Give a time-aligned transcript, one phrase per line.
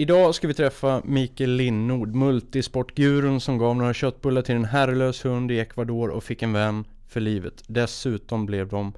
[0.00, 5.50] Idag ska vi träffa Mikael Lindnord, multisportgurun som gav några köttbullar till en herrelös hund
[5.50, 7.62] i Ecuador och fick en vän för livet.
[7.66, 8.92] Dessutom blev de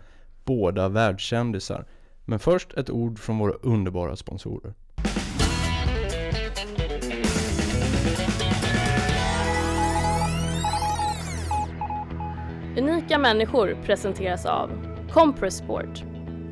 [0.44, 1.84] båda världskändisar.
[2.24, 4.74] Men först ett ord från våra underbara sponsorer.
[12.78, 14.70] Unika människor presenteras av
[15.12, 16.04] Compress Sport.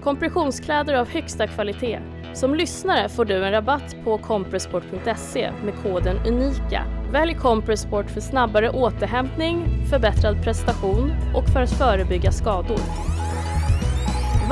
[0.02, 2.18] Kompressionskläder av högsta kvalitet.
[2.39, 6.85] Som lyssnare får du en rabatt på compressport.se med koden UNIKA.
[7.12, 12.81] Välj Compressport för snabbare återhämtning, förbättrad prestation och för att förebygga skador.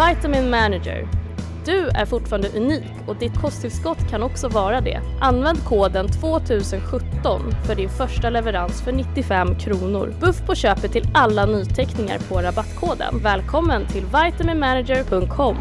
[0.09, 1.09] Vitamin Manager.
[1.65, 5.01] Du är fortfarande unik och ditt kosttillskott kan också vara det.
[5.21, 10.15] Använd koden 2017 för din första leverans för 95 kronor.
[10.21, 13.19] Buff på köpet till alla nyteckningar på rabattkoden.
[13.23, 15.57] Välkommen till vitaminmanager.com.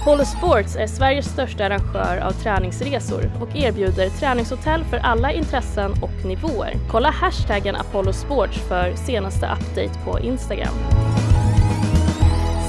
[0.00, 6.24] Apollo Sports är Sveriges största arrangör av träningsresor och erbjuder träningshotell för alla intressen och
[6.24, 6.74] nivåer.
[6.90, 10.74] Kolla hashtaggen Apollo Sports för senaste update på Instagram.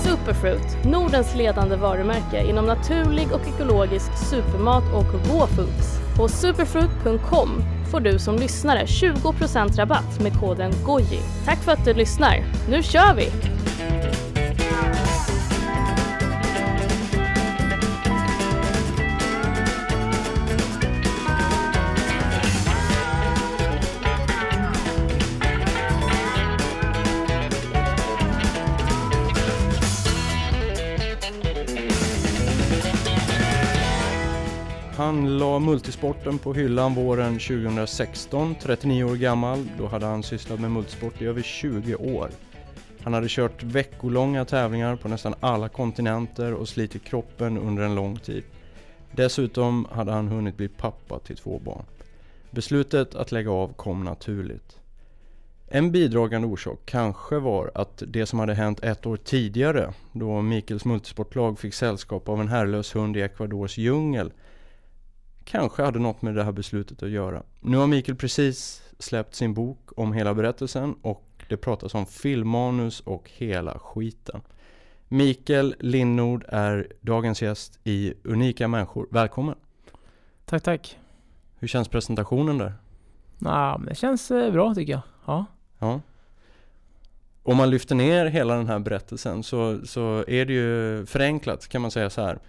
[0.04, 6.00] Superfruit, Nordens ledande varumärke inom naturlig och ekologisk supermat och raw foods.
[6.17, 11.20] På superfruit.com får du som lyssnare 20% rabatt med koden GOJI.
[11.45, 12.44] Tack för att du lyssnar.
[12.70, 13.32] Nu kör vi!
[35.16, 39.67] Han la multisporten på hyllan våren 2016, 39 år gammal.
[39.77, 42.30] Då hade han sysslat med multisport i över 20 år.
[43.02, 48.17] Han hade kört veckolånga tävlingar på nästan alla kontinenter och slitit kroppen under en lång
[48.17, 48.43] tid.
[49.11, 51.86] Dessutom hade han hunnit bli pappa till två barn.
[52.52, 54.80] Beslutet att lägga av kom naturligt.
[55.67, 60.86] En bidragande orsak kanske var att det som hade hänt ett år tidigare, då Mikels
[60.86, 64.31] multisportlag fick sällskap av en herrlös hund i Ecuadors djungel,
[65.45, 67.44] kanske hade något med det här beslutet att göra.
[67.60, 73.00] Nu har Mikael precis släppt sin bok om hela berättelsen och det pratas om filmmanus
[73.00, 74.42] och hela skiten.
[75.08, 79.08] Mikael Linnord är dagens gäst i Unika Människor.
[79.11, 79.55] Välkommen!
[80.45, 80.98] Tack, tack.
[81.60, 82.73] Hur känns presentationen där?
[83.38, 85.02] Men det känns eh, bra tycker jag.
[85.26, 85.45] Ja.
[85.80, 86.02] Ja.
[87.44, 91.82] Om man lyfter ner hela den här berättelsen så, så är det ju förenklat kan
[91.82, 92.39] man säga så här.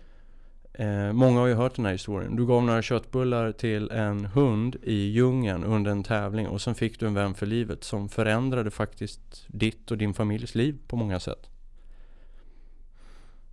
[0.78, 2.36] Eh, många har ju hört den här historien.
[2.36, 7.00] Du gav några köttbullar till en hund i djungeln under en tävling och sen fick
[7.00, 11.20] du en vän för livet som förändrade faktiskt ditt och din familjs liv på många
[11.20, 11.50] sätt.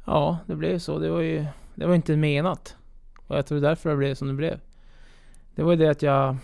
[0.06, 1.00] Ja, det blev så.
[1.00, 1.46] Det var ju
[1.76, 2.76] det var inte menat.
[3.28, 4.60] Och jag tror därför det blev som det blev.
[5.56, 6.38] Det var ju det att jag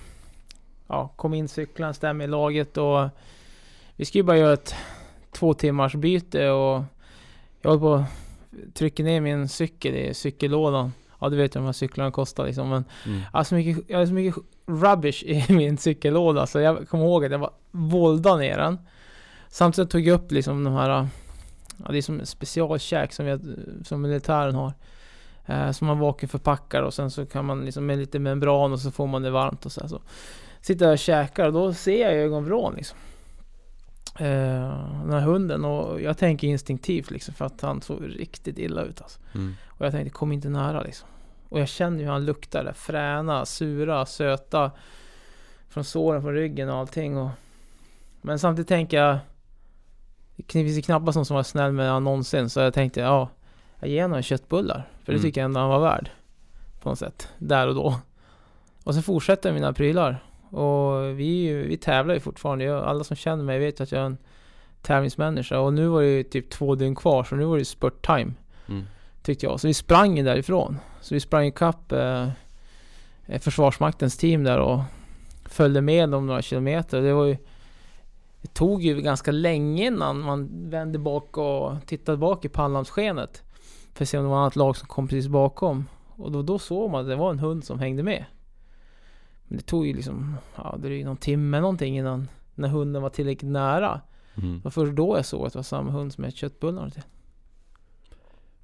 [0.87, 3.09] ja, kom in cyklande, stämde i laget och
[3.95, 4.75] vi skulle ju bara göra ett
[5.31, 6.83] två timmars byte och
[7.61, 8.05] jag höll på
[8.73, 10.93] trycka ner min cykel i cykellådan.
[11.19, 12.69] Ja, du vet ju de här cyklarna kostar liksom.
[12.69, 13.19] Men Mm.
[13.31, 17.05] jag har så mycket, jag har så mycket rubbish i min cykellåda så jag kommer
[17.05, 18.77] ihåg att jag var vålda ner den.
[19.49, 20.89] Samtidigt tog jag upp liksom de här,
[21.85, 23.39] ja det är som specialkäk som, vi,
[23.85, 24.73] som militären har.
[25.45, 28.91] Eh, som man vakuumförpackar och sen så kan man liksom med lite membran och så
[28.91, 29.81] får man det varmt och så.
[29.81, 30.01] Här, så.
[30.61, 32.97] Sitter jag och käkar och då ser jag ögonvrån liksom.
[34.15, 38.81] Eh, den här hunden och jag tänker instinktivt liksom för att han såg riktigt illa
[38.81, 39.19] ut alltså.
[39.35, 39.55] Mm.
[39.67, 41.07] Och jag tänkte kom inte nära liksom.
[41.49, 44.71] Och jag känner hur han luktar det fräna, sura, söta.
[45.69, 47.29] Från såren, från ryggen och allting och...
[48.21, 49.17] Men samtidigt tänker jag...
[50.35, 53.29] Det finns ju knappast någon som var snäll med honom någonsin så jag tänkte ja...
[53.79, 54.89] Jag ger honom köttbullar.
[55.03, 55.21] För det Mm.
[55.21, 56.09] tycker jag ändå han var värd.
[56.81, 57.27] På något sätt.
[57.37, 57.95] Där och då.
[58.83, 60.23] Och så fortsätter jag mina prylar.
[60.49, 62.63] Och vi, ju- vi tävlar ju fortfarande.
[62.63, 64.17] Jag, alla som känner mig vet att jag är en
[64.81, 65.59] tävlingsmänniska.
[65.59, 68.33] Och nu var det ju typ två dygn kvar så nu var det spurt time.
[68.67, 68.83] Mm.
[69.21, 69.59] Tyckte jag.
[69.59, 70.77] Så vi sprang ju därifrån.
[71.01, 72.29] Så vi sprang ikapp eh,
[73.25, 74.79] eh, Försvarsmaktens team där och
[75.45, 77.01] följde med dem några kilometer.
[77.01, 77.37] Det var ju...
[78.41, 83.43] Det tog ju ganska länge innan man vände bak och tittade bak i pannlampsskenet.
[83.93, 85.85] För att se om det var något lag som kom precis bakom.
[86.15, 88.25] Och då, då såg man att det var en hund som hängde med.
[89.49, 93.01] Men det tog ju liksom, ja det är ju någon timme någonting innan när hunden
[93.01, 94.01] var tillräckligt nära.
[94.35, 94.57] Mm.
[94.57, 97.03] Det var först då jag såg att det var samma hund som jag köttbullarna till.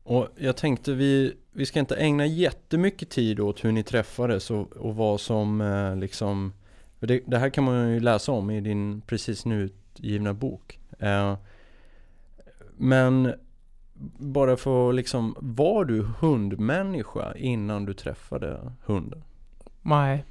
[0.03, 4.71] Och jag tänkte vi, vi ska inte ägna jättemycket tid åt hur ni träffades och,
[4.71, 6.53] och vad som eh, liksom
[6.99, 10.79] det, det här kan man ju läsa om i din precis nu utgivna bok.
[10.99, 11.35] Eh,
[12.77, 13.33] men
[14.17, 19.23] bara för liksom, var du hundmänniska innan du träffade hunden?
[19.81, 20.25] Nej.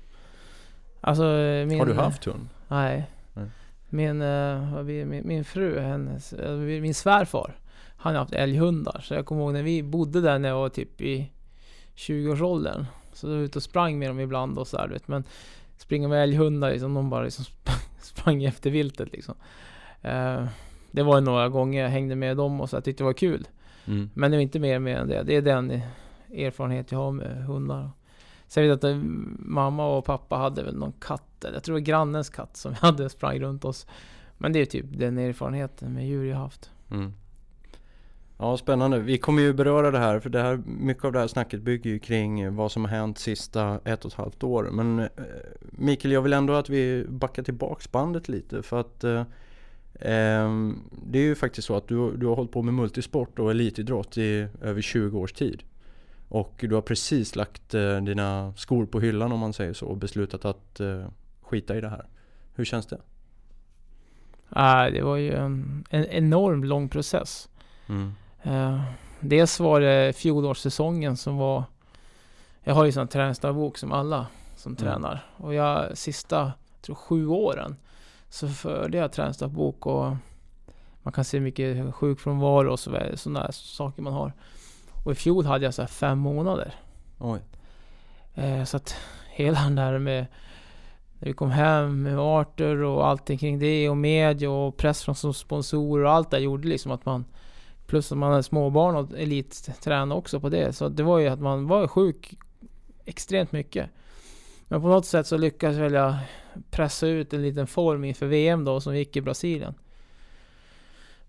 [1.07, 1.23] Alltså
[1.69, 1.79] min...
[1.79, 2.49] Har du haft hund?
[2.69, 3.11] Nej.
[3.35, 3.47] Nej.
[3.89, 7.57] Min, eh, min, min fru, hennes, eh, min svärfar.
[7.97, 9.01] Han har haft älghundar.
[9.01, 11.31] Så jag kommer ihåg när vi bodde där när jag var typ i
[11.97, 12.87] 20-årsåldern.
[13.13, 15.09] Så då var jag ute och sprang med dem ibland och så här, du vet.
[15.09, 15.25] Men
[15.77, 17.45] springa med älghundar liksom, de bara liksom
[18.03, 19.35] sprang efter viltet liksom.
[20.03, 20.45] Eh,
[20.91, 23.49] det var några gånger jag hängde med dem och så jag tyckte det var kul.
[23.87, 24.11] Mm.
[24.15, 25.23] Men det var inte mer med än det.
[25.23, 25.81] Det är den
[26.35, 27.91] erfarenhet jag har med hundar.
[28.55, 29.03] Sen vet jag att eh,
[29.39, 31.45] mamma och pappa hade väl någon katt.
[31.45, 33.87] eller Jag tror det var grannens katt som hade sprang runt oss.
[34.39, 36.71] Men det är typ den erfarenheten med djur jag haft.
[36.91, 37.13] Mm.
[38.39, 38.99] Ja, spännande.
[38.99, 41.91] Vi kommer ju beröra det här, för det här, mycket av det här snacket bygger
[41.91, 44.69] ju kring vad som har hänt sista ett och ett halvt år.
[44.73, 45.07] Men eh,
[45.61, 49.25] Mikael, jag vill ändå att vi backar tillbaks bandet lite för att eh,
[50.01, 53.51] ehm, det är ju faktiskt så att du, du har hållit på med multisport och
[53.51, 55.63] elitidrott i över 20 års tid.
[56.35, 59.97] Och du har precis lagt eh, dina skor på hyllan om man säger så och
[59.97, 61.07] beslutat att eh,
[61.43, 62.07] skita i det här.
[62.55, 62.99] Hur känns det?
[64.57, 67.49] Äh, det var ju en, en enorm lång process.
[67.89, 68.13] Mm.
[68.47, 68.83] Uh,
[69.21, 71.65] dels var det fjolårssäsongen som var...
[72.65, 74.27] Jag har ju sån träningsdagbok som alla
[74.57, 74.77] som Mm.
[74.77, 75.27] tränar.
[75.37, 77.77] Och jag sista, jag tror sju åren,
[78.29, 80.17] så förde jag träningsdagbok och
[81.03, 84.33] man kan se mycket sjukfrånvaro och så sådana saker man har.
[85.05, 86.75] Och i fjol hade jag så fem månader.
[87.19, 87.41] Oj.
[88.35, 88.97] Eh, så att
[89.31, 90.27] hela den där med
[91.19, 95.15] när vi kom hem med Arthur och allting kring det och media och press från
[95.15, 97.25] som sponsorer och allt det gjorde liksom att man
[97.87, 100.73] Plus att man hade småbarn och elittränade också på det.
[100.73, 102.39] Så det var ju att man var sjuk
[103.05, 103.91] extremt mycket.
[104.69, 106.15] Men på något sätt så lyckades väl jag
[106.71, 109.75] pressa ut en liten form inför VM då som gick i Brasilien.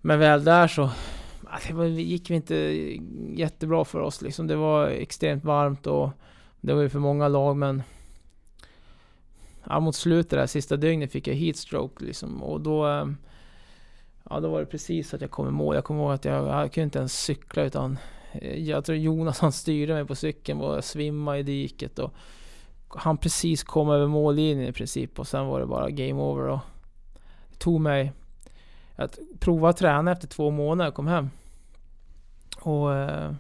[0.01, 0.89] Men väl där så
[1.49, 2.55] Alltså, det gick vi inte
[3.33, 4.47] jättebra för oss liksom.
[4.47, 6.09] Det var extremt varmt och
[6.61, 7.83] det var ju för många lag men
[9.63, 13.17] ja, mot slutet där sista dygnet fick jag heatstroke liksom och då ehm,
[14.29, 15.75] Ja då var det precis att jag kom i mål.
[15.75, 17.97] Jag kommer ihåg att jag, jag kunde inte ens cykla utan
[18.31, 22.13] eh, Jag tror Jonas han styrde mig på cykeln och jag svimmade i diket och
[22.87, 26.59] Han precis kom över mållinjen i princip och sen var det bara game over och
[27.49, 28.11] Det tog mig
[28.95, 31.29] att prova att träna efter två månader och kom hem
[32.61, 33.31] Och eh,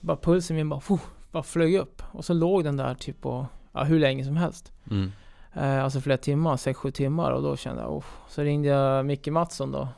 [0.00, 1.02] Bara pulsen min bara, fuh,
[1.32, 4.72] bara flög upp och så låg den där typ på ja, hur länge som helst
[4.90, 5.12] Mm.
[5.52, 8.04] Eh, alltså flera timmar, 6-7 timmar och då kände jag oh.
[8.28, 9.88] Så ringde jag Micke Mattsson då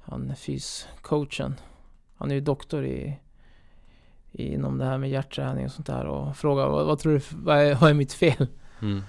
[0.00, 1.54] Han är fyscoachen
[2.16, 3.18] Han är ju doktor i,
[4.32, 7.20] i Inom det här med hjärtträning och sånt där och frågade vad, vad tror du,
[7.30, 8.46] vad är, vad är mitt fel?
[8.82, 9.02] Mm.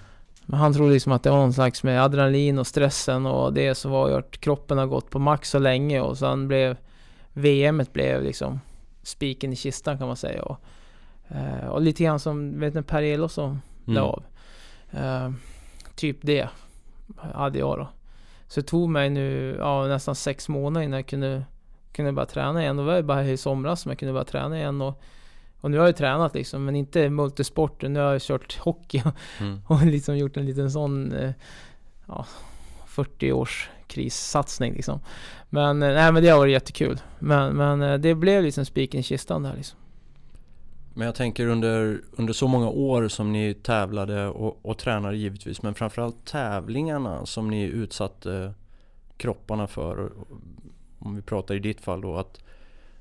[0.46, 3.76] Men han trodde liksom att det var någon slags med adrenalin och stressen och det
[3.76, 6.78] som var att kroppen har gått på max så länge och sen blev
[7.34, 8.60] VMet blev liksom
[9.04, 10.60] spiken i kistan kan man säga och,
[11.28, 14.04] eh, och lite grann som, vet ni Per Elofsson Mm.
[14.04, 14.24] av.
[14.92, 15.32] Eh,
[15.96, 16.50] typ det
[17.34, 17.88] hade jag då.
[18.48, 21.44] Så det tog mig nu ja, nästan sex månader innan jag kunde,
[21.92, 22.80] kunde börja träna igen.
[22.80, 24.82] Och det var bara i somras som jag kunde börja träna igen.
[24.82, 25.02] Och,
[25.66, 27.82] och nu har jag tränat liksom, men inte multisport.
[27.82, 29.04] Nu har jag kört hockey
[29.40, 29.62] Mm.
[29.68, 31.32] och liksom gjort en liten sån eh,
[32.08, 32.26] ja,
[32.86, 35.00] 40 års krissatsning liksom.
[35.50, 37.00] Men eh, nej men det har varit jättekul.
[37.20, 39.80] Men, men eh, det blev liksom spiken i kistan där liksom.
[40.94, 45.62] Men jag tänker under, under så många år som ni tävlade och, och tränade givetvis
[45.62, 48.54] men framförallt tävlingarna som ni utsatte
[49.18, 50.12] kropparna för.
[51.00, 52.44] Om vi pratar i ditt fall då att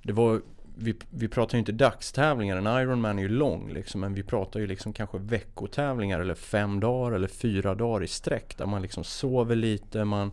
[0.02, 0.40] det var
[0.74, 4.60] vi, vi pratar ju inte dagstävlingar, en Ironman är ju lång liksom men vi pratar
[4.60, 9.04] ju liksom kanske veckotävlingar eller fem dagar eller fyra dagar i sträck där man liksom
[9.04, 10.32] sover lite, man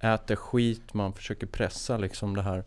[0.00, 2.64] äter skit, man försöker pressa liksom det här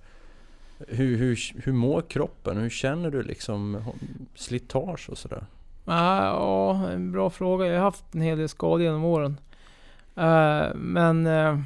[0.88, 2.58] hur, hur, hur mår kroppen?
[2.58, 3.84] Hur känner du liksom
[4.36, 5.46] slitage och sådär?
[5.86, 7.66] Ja, en bra fråga.
[7.66, 9.38] Jag har haft en hel del skador genom åren.
[10.16, 11.60] Eh, men eh,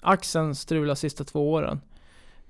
[0.00, 1.80] axeln strulade sista två åren.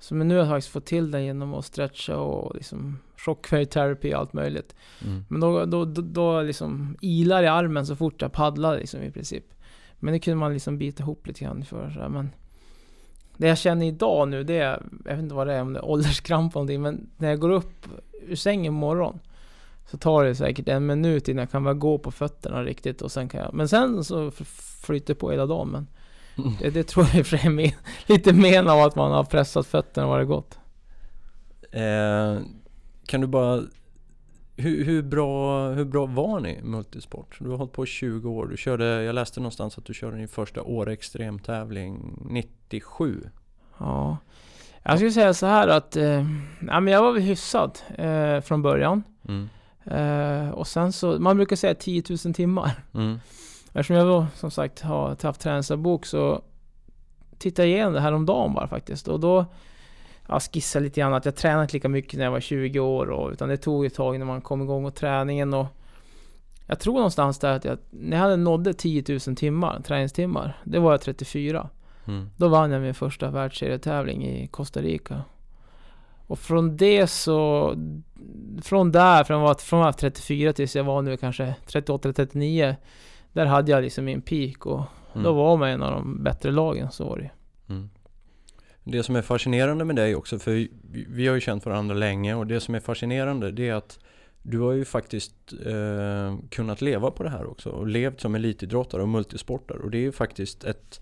[0.01, 3.65] Så men nu har jag faktiskt fått till det genom att stretcha och liksom shockwave
[3.65, 4.75] therapy och allt möjligt.
[5.05, 5.25] Mm.
[5.29, 9.11] Men då, då, då, då liksom ilar i armen så fort jag paddlar liksom i
[9.11, 9.45] princip.
[9.99, 11.91] Men det kunde man liksom bita ihop lite grann för.
[11.91, 12.31] Så här, men
[13.37, 15.79] det jag känner idag nu det är, jag vet inte vad det är, om det
[15.79, 16.83] är ålderskramp eller någonting.
[16.83, 17.87] Men när jag går upp
[18.23, 19.19] ur sängen morgon
[19.91, 23.13] så tar det säkert en minut innan jag kan börja gå på fötterna riktigt och
[23.13, 23.55] sen kan jag...
[23.55, 24.31] Men sen så
[24.83, 25.87] flyter det på hela dagen men
[26.61, 27.71] det, det tror jag i och för sig är men,
[28.07, 30.59] lite men av att man har pressat fötterna vad det gått.
[31.73, 32.39] Eh,
[33.07, 33.63] kan du bara
[34.57, 37.37] hur, hur, bra, hur bra var ni multisport?
[37.41, 38.47] Du har hållit på i 20 år.
[38.47, 43.29] Du körde, jag läste någonstans att du körde din första Åre extremtävling 97.
[43.79, 44.17] Ja.
[44.83, 46.27] Jag skulle säga så här att, eh,
[46.67, 49.03] ja, men jag var väl hyfsad eh, från början.
[49.29, 49.49] Mm.
[49.85, 52.71] Eh, och sen så, man brukar säga 10 000 timmar.
[52.95, 53.19] Mm.
[53.73, 56.43] Eftersom jag då som sagt har haft träningsdagbok så
[57.39, 59.09] tittade jag igenom det här om dagen bara faktiskt.
[59.09, 59.47] Och då
[60.29, 63.11] ja, skissade lite grann att jag tränade inte lika mycket när jag var 20 år.
[63.11, 65.55] Och, utan det tog ett tag när man kom igång med träningen.
[65.55, 65.67] Och
[66.67, 70.79] jag tror någonstans där att jag, när jag hade nådde 10 000 timmar, träningstimmar, det
[70.79, 71.69] var jag 34.
[72.07, 72.31] Mm.
[72.37, 75.23] Då vann jag min första världsserietävling i Costa Rica.
[76.27, 77.75] Och från det så...
[78.63, 82.77] Från där, från att från att jag var 34 tills jag var nu kanske 38-39.
[83.33, 85.25] Där hade jag liksom min peak och Mm.
[85.25, 87.31] då var man en av de bättre lagen, så var det.
[87.69, 87.91] Mm.
[88.85, 90.71] Det som är fascinerande med dig också, för vi,
[91.09, 93.99] vi har ju känt varandra länge och det som är fascinerande det är att
[94.43, 95.35] du har ju faktiskt
[95.67, 99.99] eh, kunnat leva på det här också och levt som elitidrottare och multisportare och det
[99.99, 101.01] är ju faktiskt ett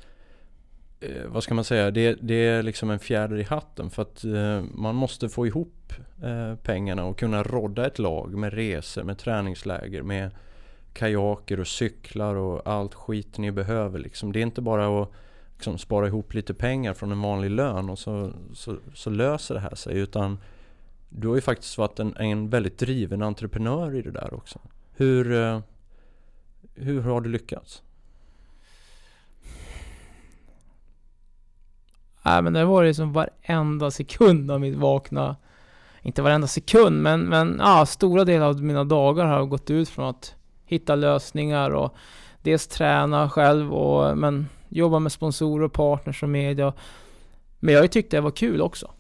[1.01, 4.25] eh, vad ska man säga, det, det är liksom en fjäder i hatten för att
[4.25, 5.93] eh, man måste få ihop
[6.23, 10.31] eh, pengarna och kunna rodda ett lag med resor, med träningsläger, med
[10.99, 14.33] kajaker och cyklar och allt skit ni behöver liksom.
[14.33, 15.13] Det är inte bara att
[15.55, 19.61] liksom spara ihop lite pengar från en vanlig lön och så, så, så löser det
[19.61, 20.39] här sig utan
[21.09, 24.59] du har ju faktiskt varit en, en väldigt driven entreprenör i det där också.
[24.93, 25.61] Hur, eh,
[26.75, 27.83] hur har du lyckats?
[32.23, 35.37] Nej men det var liksom varenda sekund av mitt vakna
[36.03, 40.09] Inte varenda sekund men, men ja, stora delar av mina dagar har gått ut från
[40.09, 40.38] att
[40.69, 41.95] hitta lösningar och
[42.43, 46.73] dels träna själv och men jobba med sponsorer, partners och media.
[47.59, 48.91] Men jag har ju tyckt det var kul också.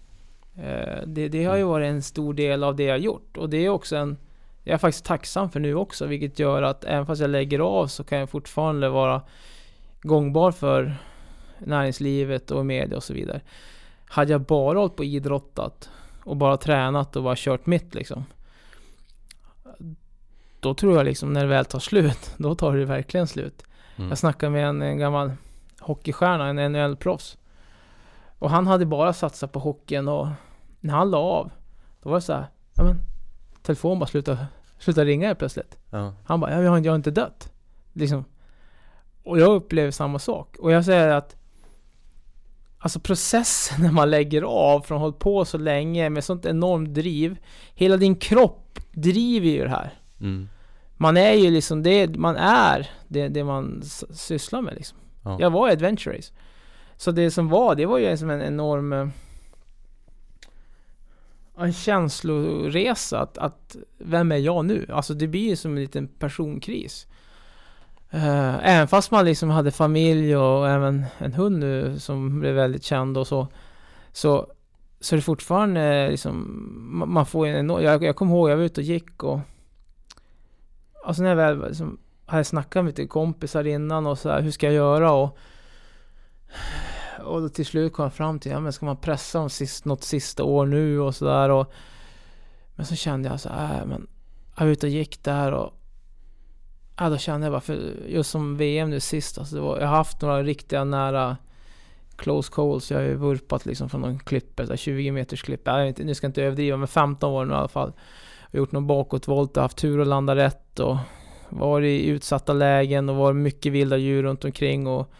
[0.56, 3.50] Eh, det, det har ju varit en stor del av det jag har gjort och
[3.50, 4.16] det är också en
[4.68, 7.86] jag är faktiskt tacksam för nu också, vilket gör att även fast jag lägger av
[7.86, 9.22] så kan jag fortfarande vara
[10.02, 10.96] gångbar för
[11.58, 13.40] näringslivet och media och så vidare.
[14.04, 15.90] Hade jag bara hållit på idrottat
[16.24, 18.24] och bara tränat och bara kört mitt liksom.
[20.60, 23.62] Då tror jag liksom när det väl tar slut, då tar det verkligen slut.
[23.96, 24.08] Mm.
[24.08, 25.32] Jag snackade med en, en gammal
[25.80, 27.38] hockeystjärna, en NHL-proffs.
[28.38, 30.28] Och han hade bara satsat på hockeyn och
[30.80, 31.50] när han la av,
[32.02, 32.96] då var det så här, ja men
[33.62, 34.46] telefon bara slutade,
[34.78, 35.78] slutade ringa plötsligt.
[35.90, 36.14] Ja.
[36.24, 37.52] Han bara, jag har, jag har inte dött.
[37.92, 38.24] Liksom.
[39.24, 40.56] Och jag upplever samma sak.
[40.58, 41.38] Och jag säger att
[42.80, 47.38] Alltså processen när man lägger av från hållit på så länge med sånt enormt driv.
[47.74, 49.98] Hela din kropp driver ju det här.
[50.20, 50.48] Mm.
[50.96, 54.98] Man är ju liksom det, man är det, det man sysslar med liksom.
[55.24, 55.36] Ja.
[55.40, 56.32] Jag var i Adventure Race.
[56.96, 59.08] Så det som var, det var ju som en enorm eh,
[61.58, 64.86] en känsloresa att, att vem är jag nu?
[64.92, 67.06] Alltså det blir ju som en liten personkris.
[68.10, 72.84] Eh, även fast man liksom hade familj och även en hund nu som blev väldigt
[72.84, 73.48] känd och så.
[74.12, 74.46] Så,
[75.00, 76.64] så är det fortfarande liksom,
[77.06, 79.40] man får en enorm, jag, jag kommer ihåg, jag var ute och gick och
[81.08, 84.50] Alltså när jag väl liksom, hade snackat med lite kompisar innan och så här, hur
[84.50, 85.12] ska jag göra?
[85.12, 85.38] Och,
[87.24, 89.84] och då till slut kom jag fram till, ja men ska man pressa dem sist,
[89.84, 91.66] något sista år nu och sådär
[92.74, 94.06] Men så kände jag så här, äh, men
[94.56, 95.72] jag var ute och gick där och
[96.98, 99.86] Ja då kände jag bara, för just som VM nu sist alltså, det var, jag
[99.86, 101.36] har haft några riktiga nära
[102.16, 105.88] Close calls, jag har ju vurpat liksom från någon klippet, 20 meters klipp, jag vet
[105.88, 107.92] inte, nu ska jag inte överdriva men 15 år nu i alla fall
[108.52, 110.96] har gjort någon bakåtvolt och haft tur att landa rätt och
[111.48, 115.12] varit i utsatta lägen och varit mycket vilda djur runt omkring och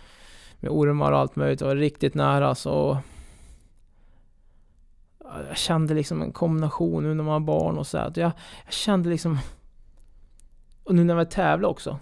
[0.60, 1.58] med ormar och allt möjligt.
[1.58, 2.70] Det var riktigt nära alltså.
[2.70, 2.98] så
[5.48, 8.12] jag kände liksom en kombination nu när man har barn och så här.
[8.16, 8.32] Jag,
[8.64, 9.38] jag kände liksom
[10.84, 11.98] och nu när jag tävlar också.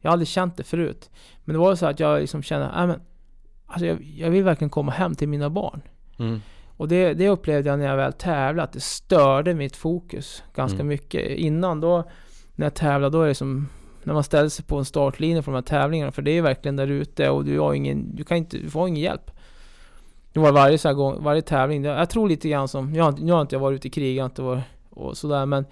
[0.00, 1.10] Jag har aldrig känt det förut.
[1.44, 3.00] Men det var så att jag liksom kände, nej men
[3.66, 5.82] alltså jag, jag vill verkligen komma hem till mina barn.
[6.18, 6.40] Mm.
[6.76, 10.74] Och det, det upplevde jag när jag väl tävlade, att det störde mitt fokus ganska
[10.76, 10.86] Mm.
[10.88, 11.30] mycket.
[11.30, 12.04] Innan då,
[12.54, 13.68] när jag tävlade, då är det som
[14.02, 16.76] när man ställer sig på en startlinje för de här tävlingarna, för det är verkligen
[16.76, 19.30] där ute och du har ingen, du kan inte, du får ingen hjälp.
[20.32, 23.32] Det var varje, så gång, varje tävling, jag tror lite grann som, jag har, nu
[23.32, 25.64] har inte jag varit ute i krig, jag har inte varit och sådär, men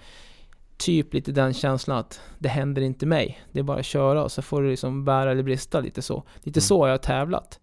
[0.77, 3.39] typ lite den känslan att det händer inte mig.
[3.51, 6.23] Det är bara att köra och så får du liksom bära eller brista lite så.
[6.43, 6.61] Lite Mm.
[6.61, 7.59] så har jag tävlat.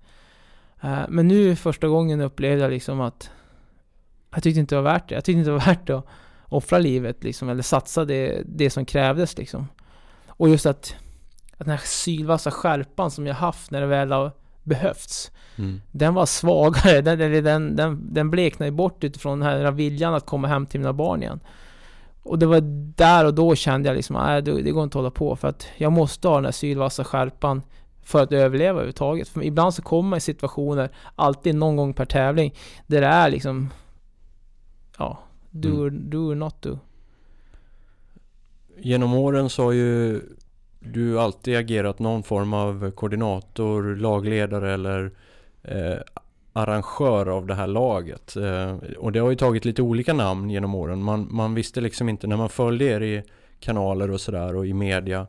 [0.82, 3.30] Eh, men nu första gången upplevde jag liksom att
[4.34, 5.14] jag tyckte inte det var värt det.
[5.14, 6.06] Jag tyckte inte det var värt att
[6.48, 9.66] offra livet liksom, eller satsa det, det som krävdes liksom.
[10.26, 10.96] Och just att,
[11.52, 15.80] att den här sylvassa skärpan som jag haft när det väl har behövts, Mm.
[15.90, 17.00] den var svagare.
[17.00, 20.80] Den, den, den, den, den bleknade bort utifrån den här viljan att komma hem till
[20.80, 21.40] mina barn igen.
[22.22, 22.60] Och det var
[22.96, 25.48] där och då kände jag liksom, nej det, det går inte att hålla på för
[25.48, 27.62] att jag måste ha den här sylvassa skärpan
[28.02, 29.28] för att överleva överhuvudtaget.
[29.28, 32.54] För ibland så kommer man i situationer, alltid någon gång per tävling,
[32.86, 33.70] där det är liksom,
[34.98, 35.18] ja,
[35.50, 35.80] do, Mm.
[35.80, 36.78] or, do or not do.
[38.78, 40.20] Genom åren så har ju
[40.80, 45.10] du alltid agerat någon form av koordinator, lagledare eller
[45.62, 45.98] eh,
[46.52, 48.36] arrangör av det här laget.
[48.36, 51.02] Eh, och det har ju tagit lite olika namn genom åren.
[51.02, 53.22] Man, man visste liksom inte när man följde er i
[53.60, 55.26] kanaler och sådär och i media.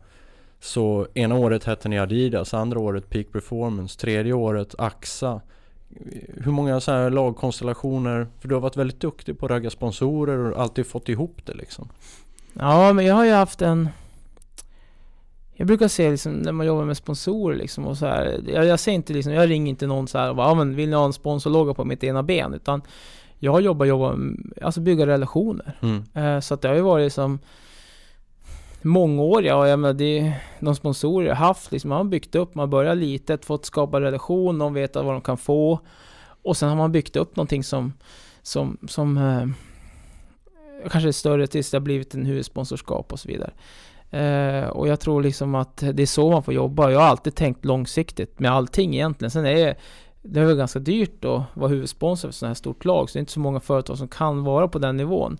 [0.64, 5.42] Så ena året hette ni Adidas, andra året Peak Performance, tredje året AXA.
[6.38, 8.28] Hur många så här lagkonstellationer?
[8.40, 11.54] För du har varit väldigt duktig på att ragga sponsorer och alltid fått ihop det
[11.54, 11.90] liksom.
[12.54, 13.90] Ja, men jag har ju haft en...
[15.54, 18.40] Jag brukar säga liksom när man jobbar med sponsorer liksom och så här.
[18.48, 20.76] Jag, jag säger inte liksom, jag ringer inte någon så här och bara, ja men
[20.76, 22.54] vill ni ha en sponsorlogga på mitt ena ben?
[22.54, 22.82] Utan
[23.40, 24.20] jag jobbar, jobbar,
[24.62, 25.78] alltså bygga relationer.
[25.82, 26.04] Mm.
[26.14, 27.40] Eh, så att det har ju varit som
[28.84, 32.56] mångåriga och jag menar det är de sponsorer jag haft liksom, man har byggt upp,
[32.56, 35.80] man börjar litet, fått skapa relation, de vet vad de kan få.
[36.44, 37.94] Och sen har man byggt upp någonting som,
[38.42, 39.48] som, som eh,
[40.90, 43.52] kanske är större tills det har blivit en huvudsponsorskap och så vidare.
[44.10, 46.92] Eh, och jag tror liksom att det är så man får jobba.
[46.92, 49.32] Jag har alltid tänkt långsiktigt med allting egentligen.
[49.32, 49.76] Sen är det,
[50.22, 53.14] det är väl ganska dyrt att vara huvudsponsor för ett sådant här stort lag, så
[53.14, 55.38] det är inte så många företag som kan vara på den nivån.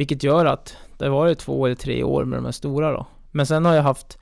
[0.00, 3.06] Vilket gör att det har varit två eller tre år med de här stora då.
[3.30, 4.18] Men sen har jag haft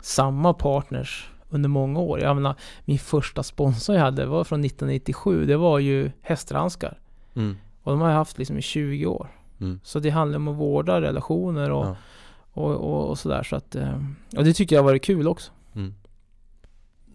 [0.00, 2.20] samma partners under många år.
[2.20, 5.46] Jag menar, min första sponsor jag hade var från 1997.
[5.46, 6.98] Det var ju hästhandskar.
[7.34, 7.56] Mm.
[7.82, 9.28] Och de har jag haft liksom i 20 år.
[9.60, 9.80] Mm.
[9.82, 11.96] Så det handlar om att vårda relationer och, Ja.
[12.52, 13.42] och, och, och sådär.
[13.42, 14.02] Så att, eh,
[14.36, 15.52] och det tycker jag har varit kul också.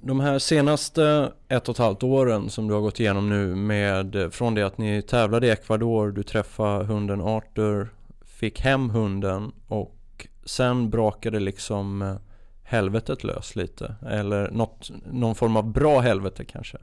[0.07, 4.33] De här senaste ett och ett halvt åren som du har gått igenom nu med
[4.33, 7.89] från det att ni tävlade i Ecuador, du träffade hunden Arthur,
[8.25, 12.15] fick hem hunden och sen brakade liksom eh,
[12.63, 13.95] helvetet lös lite.
[14.07, 16.77] Eller något, någon form av bra helvete kanske.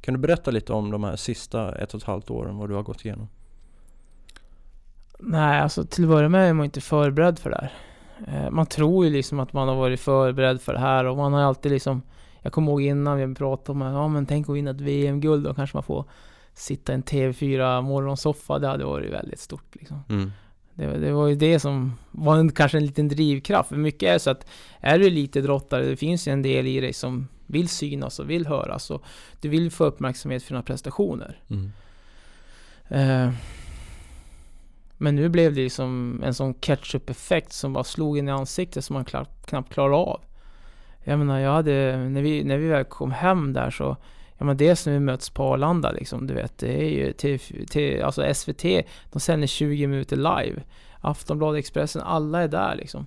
[0.00, 2.74] Kan du berätta lite om de här sista ett och ett halvt åren, vad du
[2.74, 3.28] har gått igenom?
[5.18, 7.72] Nej, alltså till att börja med är man inte förberedd för det här.
[8.26, 11.32] Eh, man tror ju liksom att man har varit förberedd för det här och man
[11.32, 12.02] har ju alltid liksom
[12.48, 15.44] jag kommer ihåg innan vi pratade om att ja men tänk att vinna ett VM-guld
[15.44, 16.04] då kanske man får
[16.54, 18.58] sitta i en TV4 morgonsoffa.
[18.58, 20.02] Det hade varit väldigt stort liksom.
[20.08, 20.32] Mm.
[20.74, 23.68] Det, det var ju det som var en, kanske en liten drivkraft.
[23.68, 24.46] För mycket är så att
[24.80, 28.46] är du elitidrottare, det finns ju en del i dig som vill synas och vill
[28.46, 29.02] höras och
[29.40, 31.40] du vill få uppmärksamhet för dina prestationer.
[31.48, 31.72] Mm.
[32.88, 33.34] Eh,
[34.96, 38.94] men nu blev det liksom en sån ketchup-effekt som bara slog in i ansiktet som
[38.94, 40.20] man knappt, klarar av.
[41.08, 43.96] Jag menar, jag hade, när vi, när vi väl kom hem där så,
[44.38, 47.38] ja men dels när vi möts på Arlanda liksom, du vet, det är ju till,
[47.70, 48.62] till alltså SVT,
[49.12, 50.62] de sänder 20 minuter live.
[51.00, 53.06] Aftonbladet, Expressen, alla är där liksom.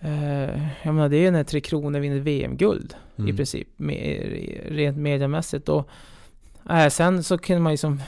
[0.00, 3.36] Eh, jag menar, det är när Tre Kronor vinner VM-guld i Mm.
[3.36, 4.26] princip, med,
[4.68, 5.68] rent mediamässigt.
[5.68, 5.88] Och,
[6.70, 8.00] äh, sen så kunde man liksom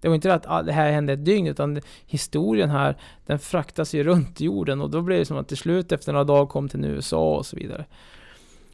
[0.00, 3.94] det var inte det att det här hände ett dygn, utan historien här, den fraktas
[3.94, 6.68] ju runt jorden och då blev det som att till slut efter några dagar kom
[6.68, 7.84] till USA och så vidare.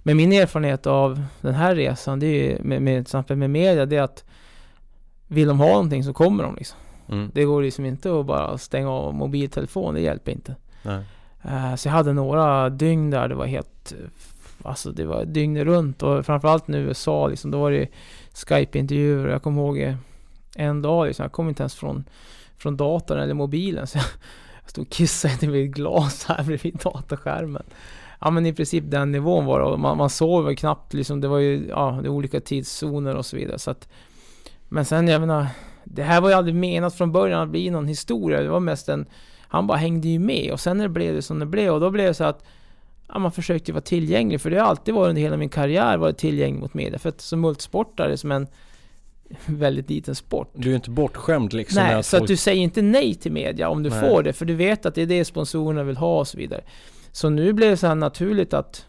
[0.02, 3.50] Men min erfarenhet av den här resan, det är ju med, med, till exempel med
[3.50, 4.24] media, det är att
[5.26, 6.78] vill de ha någonting så kommer de liksom.
[7.08, 7.30] Mm.
[7.34, 10.56] Det går liksom inte att bara stänga av mobiltelefon, det hjälper inte.
[11.42, 13.94] Eh, Så jag hade några dygn där det var helt...
[14.64, 17.88] Alltså det var dygnet runt och framförallt nu i USA liksom, då var det
[18.32, 19.96] Skype-intervjuer jag kommer ihåg
[20.56, 22.04] en dag liksom, jag kom inte ens från,
[22.56, 24.04] från datorn eller mobilen så jag,
[24.62, 27.62] jag stod och kissade vid ett glas här bredvid dataskärmen.
[28.24, 31.38] Ja men i princip den nivån var det man, man sov knappt liksom, det var
[31.38, 33.88] ju ja, det olika tidszoner och så vidare så att
[34.68, 35.46] Men sen jag menar
[35.84, 38.88] Det här var ju aldrig menat från början att bli någon historia, det var mest
[38.88, 39.06] en
[39.40, 41.80] han bara hängde ju med och sen när det blev det som det blev och
[41.80, 42.44] då blev det så att
[43.08, 46.18] ja, man försökte vara tillgänglig för det har alltid varit under hela min karriär varit
[46.18, 46.98] tillgänglig mot media.
[46.98, 48.46] För att som multisportare, som en
[49.46, 50.50] väldigt liten sport.
[50.54, 53.32] Du är inte bortskämd liksom Nej, att så att folk- du säger inte nej till
[53.32, 54.00] media om du Nej.
[54.00, 56.60] får det, för du vet att det är det sponsorerna vill ha och så vidare.
[57.12, 58.86] Så nu blev det så här naturligt att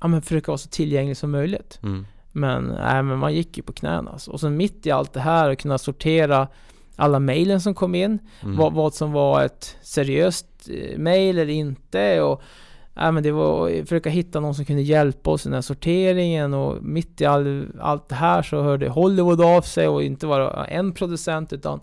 [0.00, 1.78] ja, men försöka vara så tillgänglig som möjligt.
[1.82, 2.06] Mm.
[2.32, 4.10] Men, nej, men man gick ju på knäna.
[4.10, 4.30] Alltså.
[4.30, 6.48] Och så mitt i allt det här att kunna sortera
[6.96, 8.56] alla mejlen som kom in, Mm.
[8.56, 12.20] vad, vad som var ett seriöst eh, mejl eller inte.
[12.20, 12.42] Och,
[12.94, 16.54] ja, men det var försöka hitta någon som kunde hjälpa oss i den här sorteringen
[16.54, 20.64] och mitt i all, allt det här så hörde Hollywood av sig och inte bara
[20.64, 21.80] en producent utan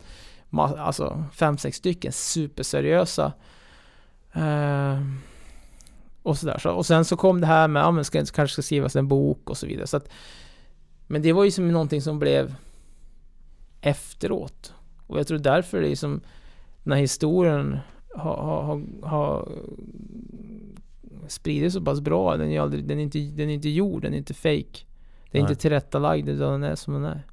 [0.78, 3.32] alltså fem, sex stycken superseriösa.
[4.34, 5.00] Eh,
[6.24, 6.58] och sådär.
[6.58, 9.08] Så, och sen så kom det här med, ja men ska, kanske ska skrivas en
[9.08, 9.88] bok och så vidare.
[9.88, 10.10] Så att,
[11.08, 12.56] men det var ju som någonting som blev
[13.82, 14.74] efteråt.
[15.08, 16.22] Och jag tror därför det är som
[16.84, 17.80] den här historien
[18.16, 19.50] har, har, har, har,
[21.28, 22.38] spridit så pass bra.
[22.38, 24.86] Den är, aldrig, den är, inte, den är inte gjord, den är inte fake.
[25.32, 25.52] Den är Nej.
[25.52, 27.24] inte tillrättalagd utan den är som den är.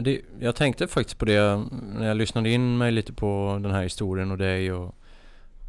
[0.00, 3.82] Det, jag tänkte faktiskt på det när jag lyssnade in mig lite på den här
[3.82, 4.94] historien och dig och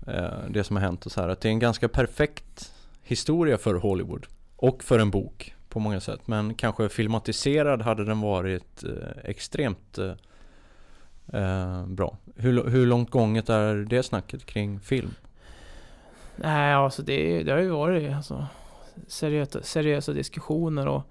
[0.08, 1.30] Eh, det som har hänt och så här.
[1.30, 6.00] Att det är en ganska perfekt historia för Hollywood och för en bok på många
[6.00, 6.28] sätt.
[6.28, 10.12] Men kanske filmatiserad hade den varit eh, extremt eh,
[11.42, 12.18] eh bra.
[12.36, 15.14] Hur, hur långt gånget är det snacket kring film?
[16.36, 18.48] Nej, alltså det, det har ju varit alltså,
[19.08, 21.04] seriösa, seriösa diskussioner och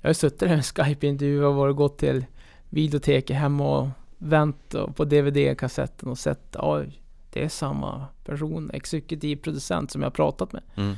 [0.00, 2.24] jag har ju suttit där med Skype-intervjuer och varit gått till
[2.68, 7.01] videoteket hemma och vänt på DVD-kassetten och sett oj,
[7.32, 10.62] det är samma person, exekutiv producent som jag har pratat med.
[10.74, 10.96] Mm.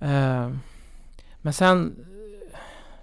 [0.00, 0.56] Eh,
[1.36, 2.06] men sen,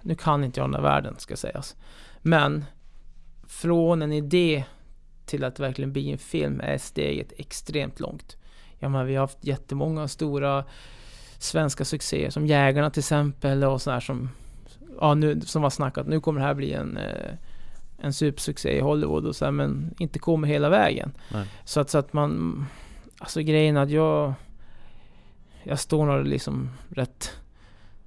[0.01, 1.75] nu kan inte jag den här världen ska sägas.
[2.21, 2.65] Men
[3.47, 4.63] från en idé
[5.25, 8.37] till att verkligen bli en film är steget extremt långt.
[8.79, 10.65] Ja, men vi har haft jättemånga stora
[11.37, 14.29] svenska succéer som Jägarna till exempel och sådär som
[14.99, 17.33] ja, nu, som har snackat nu kommer det här bli en eh,
[18.01, 21.11] en supersuccé i Hollywood och så här, men inte kommer hela vägen.
[21.33, 21.47] Nej.
[21.63, 22.65] Så att, så att man
[23.19, 24.33] alltså grejen att jag
[25.63, 27.31] jag står nog liksom rätt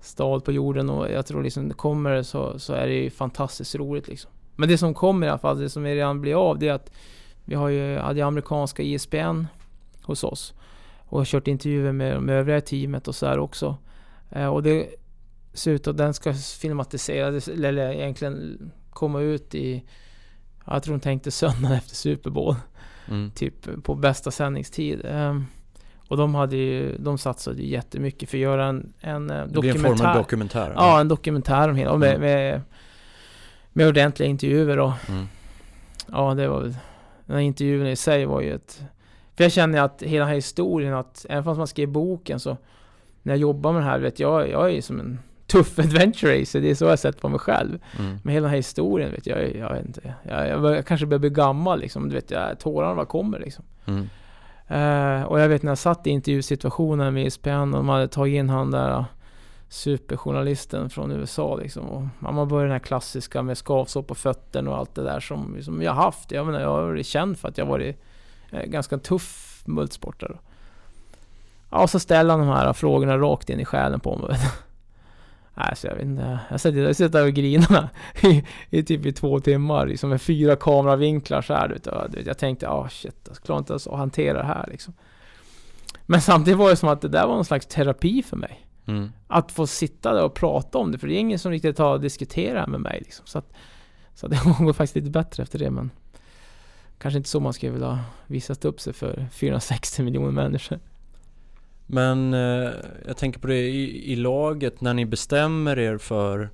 [0.00, 3.74] stad på jorden och jag tror liksom det kommer så, så är det ju fantastiskt
[3.74, 4.30] roligt liksom.
[4.56, 6.90] Men det som kommer i alla fall, det som redan blir av det är att
[7.44, 9.46] vi har ju, hade ju amerikanska ISBN
[10.02, 10.54] hos oss
[10.98, 13.76] och har kört intervjuer med de övriga teamet och så här också.
[14.30, 14.88] Eh, och det
[15.52, 19.84] ser ut att den ska filmatiseras, eller egentligen komma ut i,
[20.66, 22.54] jag tror de tänkte söndagen efter Super Bowl
[23.08, 23.30] Mm.
[23.30, 25.00] typ på bästa sändningstid.
[25.04, 25.46] Ehm,
[26.08, 29.60] och de hade ju, de satsade ju jättemycket för att göra en, en eh, Det
[29.60, 30.10] blir en form dokumentär.
[30.10, 30.72] av dokumentär.
[30.76, 32.20] ja, en dokumentär om hela, och med, Mm.
[32.20, 32.60] med,
[33.72, 35.26] med ordentliga intervjuer och Mm.
[36.12, 36.76] ja, det var väl,
[37.26, 38.82] den här intervjun i sig var ju ett,
[39.36, 42.56] för jag känner att hela den här historien att, även fast man skrev boken så,
[43.22, 46.40] när jag jobbar med det här, vet jag, jag är ju som en tuff adventure
[46.40, 47.78] racer, det är så jag har sett på mig själv.
[47.98, 48.18] Mm.
[48.22, 51.18] Men hela den här historien vet jag, jag vet inte, jag, jag, jag kanske börjar
[51.18, 53.64] bli gammal liksom, du vet, jag, tårarna bara kommer liksom.
[53.86, 54.08] Mm.
[54.68, 58.34] Eh, och jag vet när jag satt i intervjusituationen med ISPN och de hade tagit
[58.34, 59.04] in han där uh,
[59.68, 61.88] superjournalisten från USA liksom.
[61.88, 65.62] Och man började den här klassiska med skavsår på fötterna och allt det där som,
[65.62, 66.32] som jag haft.
[66.32, 68.00] Jag menar, jag har varit känd för att jag varit
[68.50, 70.38] eh, ganska tuff multisportare.
[71.70, 74.38] Ja, och så ställer han de här frågorna rakt in i själen på mig.
[75.54, 76.38] Nej, så jag vet inte.
[76.50, 77.88] Jag satt jag satt där och grinade
[78.22, 81.68] i, i typ i två timmar, liksom med fyra kameravinklar så här.
[81.68, 81.86] du vet.
[81.86, 84.68] Och, du vet, Jag tänkte, ah shit, jag klarar inte ens att hantera det här
[84.70, 84.94] liksom.
[86.06, 88.66] Men samtidigt var det som att det där var någon slags terapi för mig.
[88.86, 89.12] Mm.
[89.26, 91.98] Att få sitta där och prata om det, för det är ingen som riktigt har
[91.98, 93.26] diskuterat med mig liksom.
[93.26, 93.52] Så att,
[94.14, 95.90] så att det går faktiskt lite bättre efter det, men
[96.98, 100.78] kanske inte så man skulle vilja visat upp sig för 460 miljoner människor.
[101.86, 102.70] Men eh,
[103.06, 106.50] jag tänker på det i, i laget när ni bestämmer er för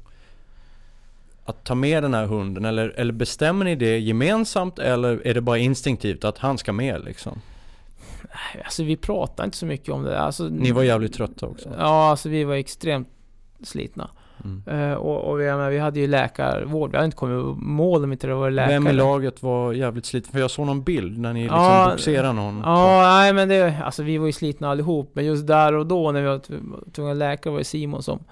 [1.44, 5.40] att ta med den här hunden eller, eller bestämmer ni det gemensamt eller är det
[5.40, 7.40] bara instinktivt att han ska med liksom?
[8.64, 10.18] Alltså vi pratar inte så mycket om det.
[10.18, 11.74] Alltså, Ni var jävligt trötta också.
[11.78, 13.08] Ja, alltså vi var extremt
[13.62, 14.10] slitna.
[14.44, 14.90] Mm.
[14.90, 16.90] Eh, och och vi, jag menar, vi hade ju läkarvård.
[16.90, 18.72] Vi hade inte kommit i mål om inte det var läkare.
[18.72, 20.32] Vem i laget var jävligt sliten?
[20.32, 22.62] För jag såg någon bild när ni liksom Ja, boxerade någon.
[22.64, 25.10] Ja, nej men det, alltså vi var ju slitna allihop.
[25.12, 26.58] Men just där och då när vi var tv-
[26.92, 28.24] tvungna läkare var det Simon som,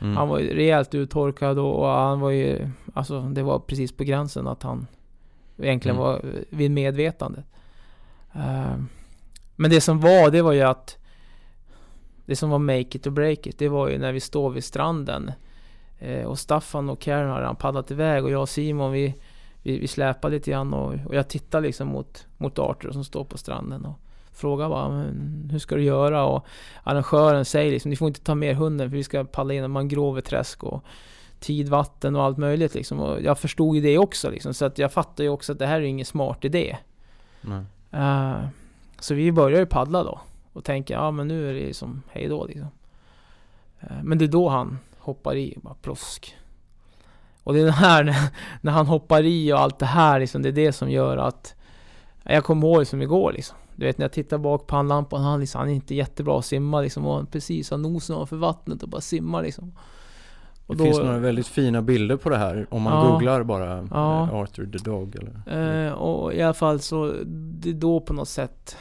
[0.00, 0.16] Mm.
[0.16, 4.04] han var ju rejält uttorkad och, och han var ju, alltså det var precis på
[4.04, 4.86] gränsen att han
[5.58, 6.08] egentligen Mm.
[6.08, 6.20] var
[6.50, 7.42] vid medvetande.
[8.34, 8.74] Eh,
[9.56, 10.98] men det som var, det var ju att
[12.26, 14.64] det som var make it or break it, det var ju när vi står vid
[14.64, 15.32] stranden
[16.02, 19.14] eh, och Staffan och Karen har redan paddlat iväg och jag och Simon vi,
[19.62, 23.24] vi, vi släpar lite grann och, och jag tittar liksom mot, mot Arthur som står
[23.24, 23.98] på stranden och
[24.32, 26.24] frågar bara men, hur ska du göra?
[26.24, 26.46] Och
[26.82, 30.64] arrangören säger liksom ni får inte ta med hunden för vi ska paddla i mangroveträsk
[30.64, 30.84] och
[31.40, 33.00] tidvatten och allt möjligt liksom.
[33.00, 35.66] Och jag förstod ju det också liksom, så att jag fattar ju också att det
[35.66, 36.76] här är ingen smart idé.
[37.90, 38.44] Eh,
[38.98, 40.20] så vi börjar ju paddla då.
[40.52, 42.68] Och tänker, ja men nu är det som hej då liksom.
[43.80, 46.36] Eh, men det är då han hoppar i, bara plosk.
[47.44, 48.04] Och det är det här
[48.60, 51.54] när, han hoppar i och allt det här liksom, det är det som gör att
[52.24, 53.56] jag kommer ihåg som igår liksom.
[53.76, 56.44] Du vet när jag tittar bak på handlampan, han, liksom, han är inte jättebra att
[56.44, 57.06] simma liksom.
[57.06, 59.72] Och han precis har nosen ovanför vattnet och bara simmar liksom.
[60.66, 63.12] Och Det finns några väldigt fina bilder på det här om man Ja.
[63.12, 64.22] googlar bara Ja.
[64.22, 68.12] eh, Arthur the Dog eller Eh, och i alla fall så, det är då på
[68.12, 68.76] något sätt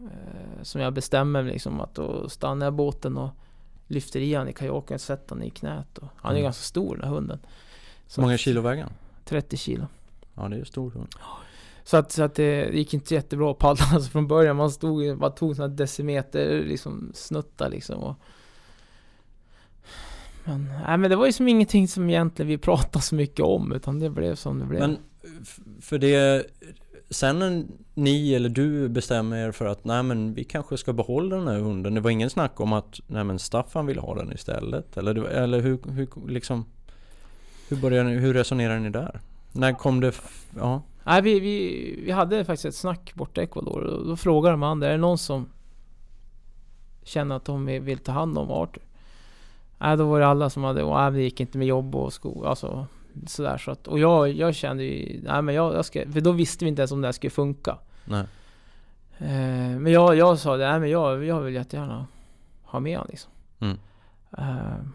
[0.00, 3.30] eh, som jag bestämmer mig liksom att då stannar jag båten och
[3.92, 5.98] lyfter i han i kajaken och sätter han i knät.
[5.98, 6.44] Och, han är Mm.
[6.44, 7.38] ganska stor den här hunden.
[8.06, 8.92] Så Hur många kilo väger han?
[9.24, 9.86] 30 kilo.
[10.34, 11.08] Ja det är en stor hund.
[11.84, 14.56] Så att, så att det gick inte jättebra att paddla alltså från början.
[14.56, 18.02] Man stod bara tog sådana decimeter liksom snuttar liksom.
[18.02, 18.16] Och,
[20.44, 23.72] men, nej, men det var ju som ingenting som egentligen vi pratade så mycket om
[23.72, 24.80] utan det blev som det blev.
[24.80, 24.98] Men
[25.80, 26.46] för det,
[27.12, 31.36] sen när ni eller du bestämmer er för att nej men vi kanske ska behålla
[31.36, 31.94] den här hunden.
[31.94, 34.96] Det var ingen snack om att nej men Staffan vill ha den istället?
[34.96, 36.64] Eller, eller hur, hur liksom
[37.68, 39.20] hur, började ni, hur resonerade ni där?
[39.52, 40.14] När kom det,
[40.56, 44.52] ja, Nej, vi, vi, vi hade faktiskt ett snack borta i Ecuador och då frågade
[44.52, 45.48] de andra, är det någon som
[47.02, 48.82] känner att de vill ta hand om Arthur?
[49.78, 52.12] Nej, då var det alla som hade, och nej, det gick inte med jobb och
[52.12, 52.86] skola, alltså
[53.26, 56.32] sådär så att, och jag, jag kände ju, nej men jag, jag ska, för då
[56.32, 57.78] visste vi inte ens om det här skulle funka.
[58.04, 58.24] nej,
[59.18, 62.06] Eh, men jag, jag sa det, nej men jag, jag vill jättegärna
[62.62, 63.32] ha med honom liksom.
[63.60, 63.78] Mm.
[64.38, 64.86] Eh,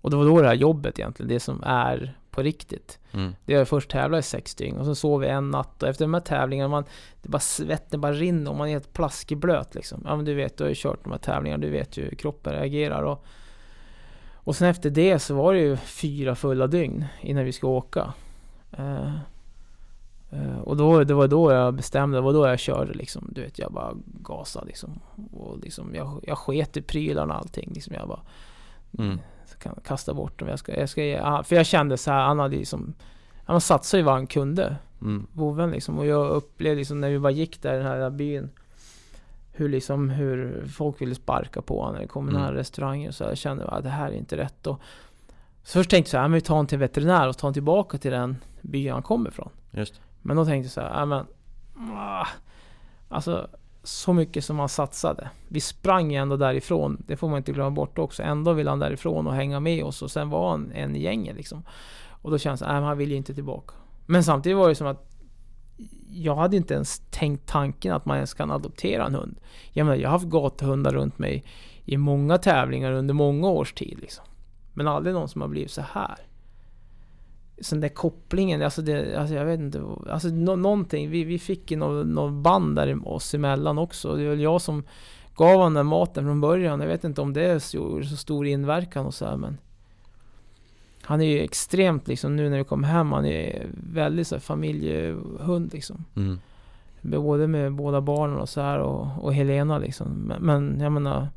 [0.00, 2.98] och det var då det här jobbet egentligen, det som är på riktigt.
[3.12, 5.88] mm, Det jag först tävlade i sex dygn och så sov vi en natt och
[5.88, 6.84] efter de här tävlingarna, man,
[7.22, 10.02] det bara svetten bara rinner och man är helt plaskblöt liksom.
[10.04, 12.16] Ja men du vet, du har ju kört de här tävlingarna, du vet ju hur
[12.16, 13.24] kroppen reagerar och
[14.46, 18.12] Och sen efter det så var det ju fyra fulla dygn innan vi skulle åka.
[18.72, 19.14] Eh,
[20.30, 23.28] eh, och då, det var då jag bestämde, det var då jag körde liksom.
[23.32, 25.00] Du vet, jag bara gasade liksom.
[25.32, 27.70] Och liksom, jag, jag sket i prylarna och allting.
[27.74, 28.20] Liksom, jag bara
[28.98, 29.18] mm,
[29.58, 30.48] kan kasta bort dem.
[30.48, 32.94] Jag ska, jag ska, ge- för jag kände så här, han hade liksom
[33.44, 35.98] Han satsade ju vad han kunde, mm, vovven liksom.
[35.98, 38.50] Och jag upplevde liksom när vi bara gick där i den här byn
[39.56, 42.40] hur liksom hur folk ville sparka på honom när det kom Mm.
[42.40, 43.10] nära restauranger.
[43.10, 44.66] Så jag kände att det här är inte rätt.
[44.66, 44.80] Och
[45.62, 47.42] så först tänkte jag så här, "Ja, men vi tar honom till veterinär och tar
[47.42, 49.50] honom tillbaka till den by han kommer ifrån.
[49.70, 51.26] just Men då tänkte jag så här, ja men...
[51.96, 52.26] ah,
[53.08, 53.48] Alltså,
[53.82, 55.30] så mycket som han satsade.
[55.48, 58.22] Vi sprang ändå därifrån, det får man inte glömma bort också.
[58.22, 61.36] Ändå ville han därifrån och hänga med oss och sen var han en i gänget
[61.36, 61.62] liksom.
[62.10, 63.74] Och då kändes det, nej men han vill ju inte tillbaka.
[64.06, 65.15] Men samtidigt var det som att
[66.10, 69.36] jag hade inte ens tänkt tanken att man ens kan adoptera en hund.
[69.72, 71.44] Jag menar, jag har haft gatuhundar runt mig
[71.84, 74.24] i många tävlingar under många års tid liksom.
[74.74, 76.18] Men aldrig någon som har blivit så här.
[77.60, 79.82] Så den där kopplingen, alltså, det, alltså jag vet inte.
[80.10, 84.14] Alltså no, någonting, vi, vi fick ju något nå band där oss emellan också.
[84.14, 84.84] Det är väl jag som
[85.36, 86.80] gav honom den maten från början.
[86.80, 89.58] Jag vet inte om det gjorde så stor inverkan och så här, men
[91.06, 94.40] han är ju extremt liksom nu när vi kom hem, han är väldigt så här,
[94.40, 96.04] familjehund liksom.
[96.16, 96.38] mm,
[97.00, 100.08] Både med båda barnen och så här och, och Helena liksom.
[100.08, 101.28] Men, men jag menar,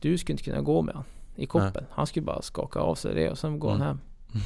[0.00, 1.04] du skulle inte kunna gå med han
[1.36, 1.84] i koppel.
[1.90, 3.80] Han skulle bara skaka av sig det och sen gå Mm.
[3.80, 4.00] han hem.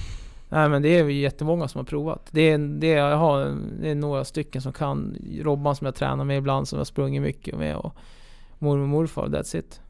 [0.49, 2.29] Nej men det är ju jättemånga som har provat.
[2.31, 5.17] Det är, det är, jag har, det är några stycken som kan.
[5.41, 7.95] Robban som jag tränar med ibland som jag sprungit mycket med och
[8.59, 9.81] mormor och morfar, that's it.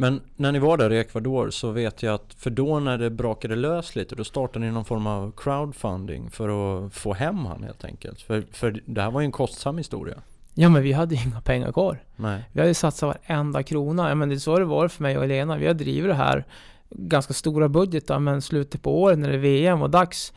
[0.00, 3.10] Men när ni var där i Ecuador så vet jag att för då när det
[3.10, 6.48] brakade lös lite då startade ni någon form av crowdfunding för
[6.86, 8.20] att få hem han helt enkelt.
[8.20, 10.18] För, för det här var ju en kostsam historia.
[10.54, 12.02] Ja men vi hade ju inga pengar kvar.
[12.16, 12.44] Nej.
[12.52, 14.08] Vi hade satsat varenda krona.
[14.08, 15.56] Ja, men det är så det var för mig och Helena.
[15.56, 16.44] Vi har drivit det här
[16.90, 20.32] ganska stora budgetar men slutet på året när det är VM och dags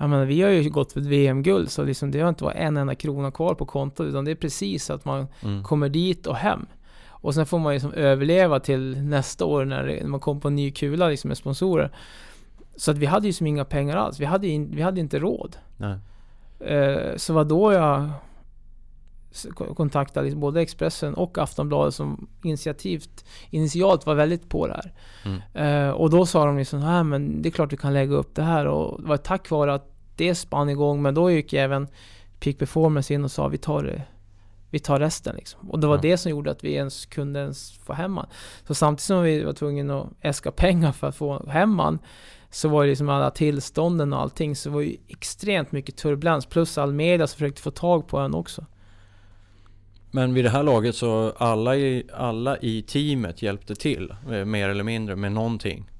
[0.00, 2.76] jag menar, vi har ju gått för VM-guld så liksom det har inte varit en
[2.76, 5.62] enda krona kvar på kontot utan det är precis att man Mm.
[5.64, 6.66] kommer dit och hem.
[7.20, 10.40] Och sen får man ju liksom överleva till nästa år när, det, när man kommer
[10.40, 11.90] på en ny kula liksom med sponsorer.
[12.76, 14.20] Så att vi hade ju som inga pengar alls.
[14.20, 15.56] Vi hade, in, vi hade inte råd.
[15.76, 15.98] Nej.
[16.60, 18.10] Eh, så var då jag
[19.76, 24.92] kontaktade liksom både Expressen och Aftonbladet som initiativt, initialt var väldigt på det här.
[25.24, 25.40] Mm.
[25.86, 28.34] Eh, och då sa de liksom, nej men det är klart vi kan lägga upp
[28.34, 31.88] det här och det var tack vare att det spann igång men då gick även
[32.40, 34.02] Peak Performance in och sa vi tar det
[34.70, 35.70] vi tar resten liksom.
[35.70, 36.00] Och det var Ja.
[36.02, 38.26] det som gjorde att vi ens kunde ens få hem han.
[38.66, 41.98] Så samtidigt som vi var tvungna att äska pengar för att få hem han
[42.50, 46.46] så var det liksom alla tillstånden och allting så det var ju extremt mycket turbulens
[46.46, 48.64] plus all media som försökte få tag på en också.
[50.10, 54.68] Men vid det här laget så alla i, alla i teamet hjälpte till eh, mer
[54.68, 55.90] eller mindre med någonting.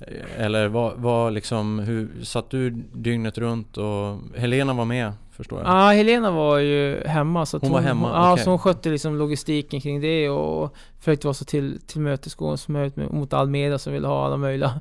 [0.00, 5.58] Eh, Eller var, var liksom, hur, satt du dygnet runt och Helena var med förstår
[5.62, 5.68] jag?
[5.68, 7.46] Ja, Helena var ju hemma.
[7.46, 8.44] Så att Hon var hemma, Ja, okej.
[8.44, 12.96] så hon skötte liksom logistiken kring det och försökte vara så till, tillmötesgående som möjligt
[12.96, 14.80] mot all media som ville ha alla möjliga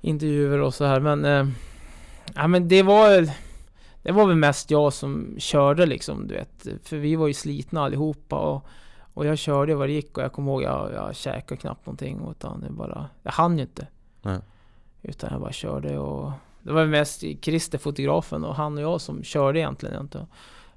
[0.00, 1.00] intervjuer och så här.
[1.00, 1.46] Men, eh,
[2.34, 3.30] ja, men det var väl
[4.02, 6.66] det var väl mest jag som körde liksom, du vet.
[6.88, 8.66] För vi var ju slitna allihopa och,
[9.14, 12.20] och jag körde vad det gick och jag kommer ihåg jag, jag käkade knappt någonting
[12.30, 13.86] utan det bara, jag hann ju inte.
[14.22, 14.38] Nej.
[15.02, 16.30] Utan jag bara körde och
[16.68, 20.26] det var mest Christer, fotografen och han och jag som körde egentligen inte.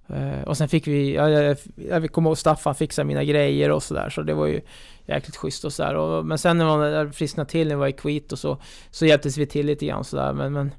[0.08, 4.10] Eh, och sen fick vi, jag, jag, kommer ihåg Staffan fixade mina grejer och sådär
[4.10, 4.62] så det var ju
[5.06, 6.24] jäkligt schysst och sådär.
[6.24, 8.58] Men sen när man frisknade till när vi var i Quito så,
[8.92, 10.72] så hjälptes vi till lite grann sådär men, men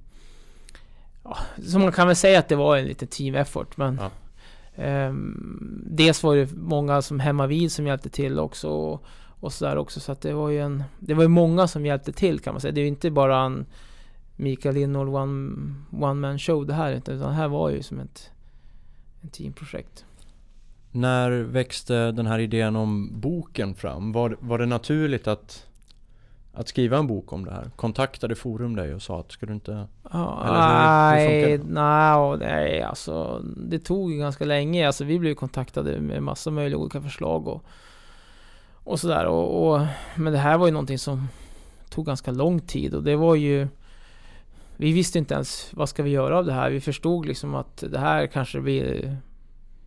[1.24, 4.10] Ja, så man kan väl säga att det var en liten team effort men Ja.
[4.82, 9.04] ehm, Dels var det många som hemma vid som hjälpte till också och,
[9.40, 12.12] och sådär också så att det var ju en Det var ju många som hjälpte
[12.12, 12.72] till kan man säga.
[12.72, 13.66] Det är ju inte bara en
[14.36, 18.30] Mikael Lindholm one, one man show det här utan det här var ju som ett,
[19.22, 20.04] ett teamprojekt.
[20.90, 24.12] När växte den här idén om boken fram?
[24.12, 25.66] Var, var det naturligt att,
[26.52, 27.70] att skriva en bok om det här?
[27.76, 29.72] Kontaktade Forum dig och sa att ska du inte...
[29.72, 34.86] Hur nej, nej, nej, alltså det tog ju ganska länge.
[34.86, 37.64] Alltså vi blev kontaktade med massa möjliga olika förslag och,
[38.84, 39.26] och sådär.
[39.26, 41.28] Och, och, men det här var ju någonting som
[41.90, 43.68] tog ganska lång tid och det var ju
[44.76, 46.70] vi visste inte ens vad ska vi göra av det här.
[46.70, 49.16] Vi förstod liksom att det här kanske blir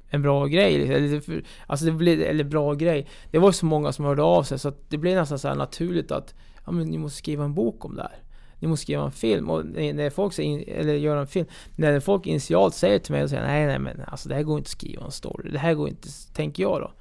[0.07, 0.77] en bra grej.
[0.77, 0.95] Liksom.
[0.95, 3.07] Eller, alltså det blev, eller bra grej.
[3.31, 5.55] Det var så många som hörde av sig så att det blev nästan så här
[5.55, 8.17] naturligt att ja, men ni måste skriva en bok om det här.
[8.59, 9.49] Ni måste skriva en film.
[9.49, 13.29] Och när folk säger, eller gör en film, när folk initialt säger till mig och
[13.29, 15.49] säger nej, nej men alltså det här går inte att skriva en story.
[15.51, 16.91] Det här går inte, tänker jag då.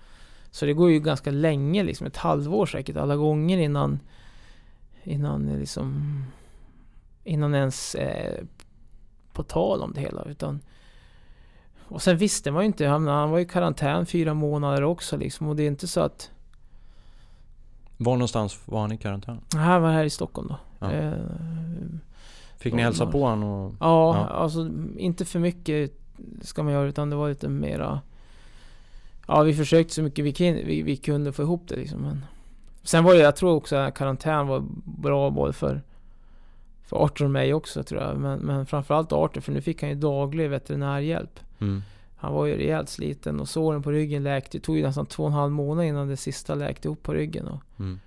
[0.51, 4.01] Så det går ju ganska länge, liksom ett halvår säkert alla gånger innan
[5.05, 6.03] innan liksom
[7.25, 8.45] innan ens eh,
[9.33, 10.61] på tal om det hela utan
[11.89, 15.49] och sen visste man ju inte, han, han var i karantän fyra månader också liksom
[15.49, 16.31] och det är inte så att
[17.97, 19.41] Var någonstans var han i karantän?
[19.57, 20.57] här var här i Stockholm då.
[20.79, 20.93] Ja.
[20.93, 21.13] Eh,
[22.59, 23.49] Fick ni hälsa på honom?
[23.67, 23.75] Och...
[23.81, 24.27] Ja, Ja.
[24.27, 25.93] alltså inte för mycket
[26.43, 28.01] ska man göra utan det var lite mera
[29.29, 32.25] Ja vi försökte så mycket vi, kun, vi, vi kunde få ihop det liksom men
[32.83, 35.83] Sen var det, jag tror också att karantän var bra både för
[36.87, 39.91] För Arthur och mig också tror jag men, men framförallt Arthur för nu fick han
[39.91, 41.83] ju daglig veterinärhjälp Mm.
[42.17, 45.23] Han var ju rejält sliten och såren på ryggen läkte, det tog ju nästan två
[45.23, 48.01] och en halv månad innan det sista läkte ihop på ryggen och Mm.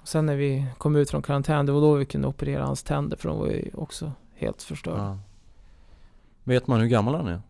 [0.00, 2.82] och sen när vi kom ut från karantän, det var då vi kunde operera hans
[2.82, 5.02] tänder för de var ju också helt förstörda.
[5.02, 5.18] Ja.
[6.44, 7.40] Vet man hur gammal han är?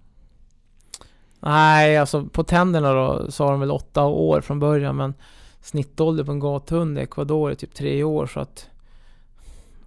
[1.40, 5.14] Nej, alltså på tänderna då sa de väl åtta år från början men
[5.60, 8.68] snittålder på en gathund i Ecuador är typ tre år så att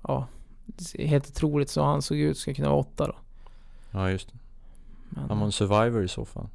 [0.08, 0.26] ja,
[1.00, 3.16] helt otroligt så han såg ut ska kunna vara åtta då.
[3.92, 4.38] Ja just det.
[5.10, 6.48] Men, Han var en survivor i så fall.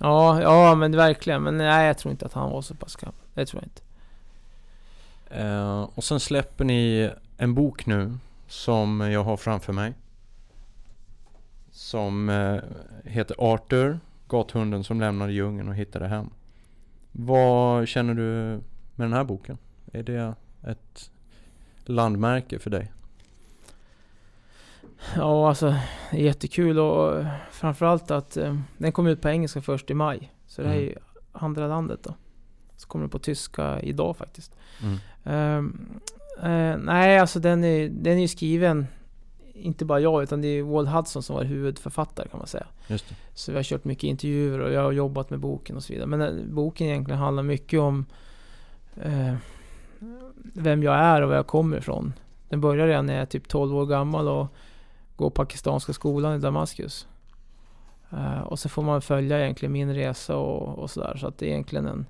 [0.00, 1.42] ja, ja men verkligen.
[1.42, 3.14] Men nej, jag tror inte att han var så pass gammal.
[3.34, 3.82] Det tror jag inte.
[5.44, 8.18] Eh, och sen släpper ni en bok nu
[8.48, 9.94] som jag har framför mig.
[11.70, 12.58] Som eh,
[13.04, 16.30] heter Arthur, gathunden som lämnade djungeln och hittade hem.
[17.12, 18.60] Vad känner du
[18.94, 19.58] med den här boken?
[19.92, 20.34] Är det
[20.66, 21.10] ett
[21.84, 22.92] landmärke för dig?
[25.16, 25.66] Ja, alltså
[26.10, 30.32] är jättekul och eh, framförallt att eh, den kom ut på engelska först i maj.
[30.46, 30.90] Så det här är Mm.
[30.90, 30.96] ju
[31.32, 32.14] andra landet då.
[32.76, 34.56] Så kommer den på tyska idag faktiskt.
[34.82, 34.98] Mm.
[35.24, 35.88] Ehm,
[36.38, 38.86] eh, nej, alltså den är, den är ju skriven,
[39.54, 42.66] inte bara jag, utan det är Walt Hudson som var huvudförfattare kan man säga.
[42.86, 43.14] Just det.
[43.34, 46.06] Så vi har kört mycket intervjuer och jag har jobbat med boken och så vidare.
[46.08, 48.06] Men eh, boken egentligen handlar mycket om
[49.02, 49.34] eh,
[50.54, 52.12] vem jag är och var jag kommer ifrån.
[52.48, 54.46] Den börjar redan när jag är typ 12 år gammal och
[55.16, 57.06] Gå pakistanska skolan i Damaskus.
[58.12, 61.16] Uh, och så får man följa egentligen min resa och, och sådär.
[61.16, 62.06] Så att det är egentligen en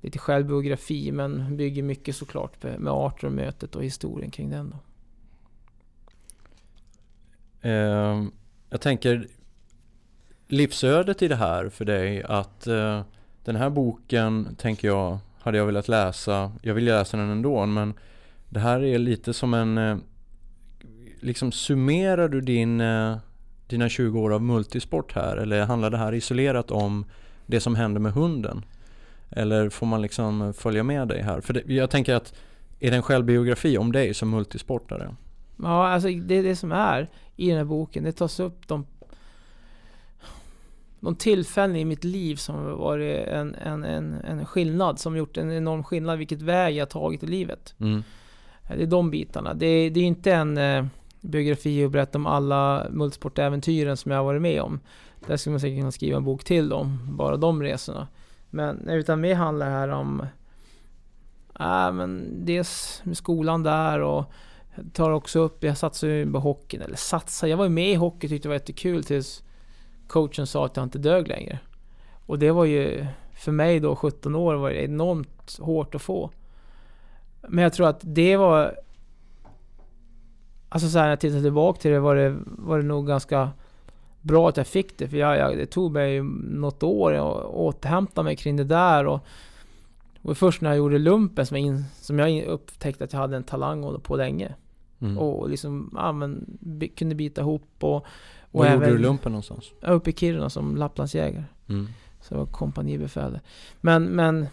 [0.00, 4.70] lite självbiografi men bygger mycket såklart med, med Arthur och mötet och historien kring den.
[4.70, 4.78] Då.
[7.68, 8.24] Uh,
[8.70, 9.26] jag tänker
[10.46, 13.02] livsödet i det här för dig att uh,
[13.44, 16.52] den här boken tänker jag hade jag velat läsa.
[16.62, 17.94] Jag vill läsa den ändå men
[18.48, 19.96] det här är lite som en eh,
[21.20, 23.16] liksom summerar du din eh,
[23.68, 27.04] dina 20 år av multisport här eller handlar det här isolerat om
[27.46, 28.64] det som händer med hunden?
[29.30, 31.40] Eller får man liksom följa med dig här?
[31.40, 32.34] För det, jag tänker att
[32.80, 35.14] är det en självbiografi om dig som multisportare?
[35.62, 38.04] Ja, alltså det är det som är i den här boken.
[38.04, 38.86] Det tas upp de,
[41.00, 45.36] de tillfällen i mitt liv som har varit en, en, en, en skillnad, som gjort
[45.36, 47.74] en enorm skillnad, vilket väg jag tagit i livet.
[47.78, 48.02] Mm.
[48.68, 49.54] Det är de bitarna.
[49.54, 50.86] Det är, det är inte en eh,
[51.20, 54.80] biografi och berätta om alla multisportäventyren som jag har varit med om.
[55.26, 58.08] Där skulle man säkert kunna skriva en bok till om, bara de resorna.
[58.50, 60.26] Men utan mer handlar det här om
[61.60, 64.32] äh, men dels med skolan där och
[64.92, 67.94] tar också upp, jag satsar ju på hockeyn, eller satsar, jag var ju med i
[67.94, 69.42] hockey tyckte det var jättekul tills
[70.06, 71.58] coachen sa att jag inte dög längre.
[72.26, 76.30] Och det var ju, för mig då 17 år, var det enormt hårt att få.
[77.48, 78.74] Men jag tror att det var
[80.68, 83.50] Alltså så här, när jag tittar tillbaka till det var, det var det nog ganska
[84.20, 85.08] bra att jag fick det.
[85.08, 89.06] För jag, jag, det tog mig något år att återhämta mig kring det där.
[89.06, 89.20] Och,
[90.22, 93.36] och först när jag gjorde lumpen som jag, in, som jag upptäckte att jag hade
[93.36, 94.54] en talang hålla på länge.
[95.00, 95.18] Mm.
[95.18, 97.94] Och liksom, ja men, bi- kunde bita ihop och...
[97.96, 98.04] och
[98.50, 99.64] Var gjorde du lumpen någonstans?
[99.80, 101.44] Ja, uppe i Kiruna som Lapplandsjägare.
[101.68, 101.88] Mm.
[102.20, 103.38] Så jag var kompanibefäl.
[103.80, 104.46] Men, men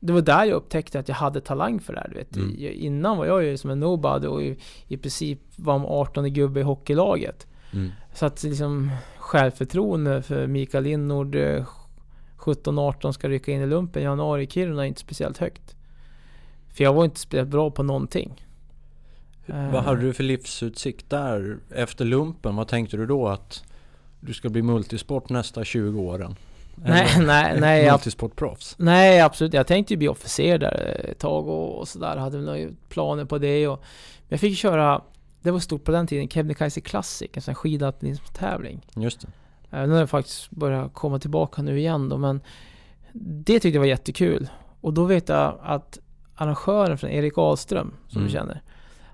[0.00, 2.08] det var där jag upptäckte att jag hade talang för det här.
[2.08, 2.36] Du vet.
[2.36, 2.54] Mm.
[2.58, 4.56] Jag- Innan var jag ju som en nobody och i,
[4.88, 7.46] i princip var en 18 gubbe i hockeylaget.
[7.72, 7.90] Mm.
[8.14, 11.66] Så att liksom självförtroende för Mikael Linnord eh,
[12.38, 15.76] 17-18 ska rycka in i lumpen i januari i Kiruna är inte speciellt högt.
[16.74, 18.44] För jag var inte speciellt bra på någonting.
[19.46, 22.56] Eh, Vad hade du för livsutsikt där efter lumpen?
[22.56, 23.64] Vad tänkte du då att
[24.20, 26.36] du ska bli multisport nästa 20 åren?
[26.84, 27.84] Nej, nej, nej.
[27.84, 28.74] Jag, Multisportproffs?
[28.78, 29.54] nej, absolut.
[29.54, 32.16] Jag tänkte ju bli officer där ett tag och, och sådär.
[32.16, 33.68] Hade några planer på det.
[33.68, 33.78] Och,
[34.18, 35.02] men jag fick köra,
[35.42, 37.54] det var stort på den tiden, Kebnekaise Classic, en sån
[38.38, 38.78] här.
[38.96, 39.28] Just det.
[39.76, 42.40] Eh, Den har faktiskt börjat komma tillbaka nu igen då, men
[43.12, 44.48] det tyckte jag var jättekul.
[44.80, 45.98] Och då vet jag att
[46.34, 48.26] arrangören från Erik Ahlström, som Mm.
[48.26, 48.62] du känner,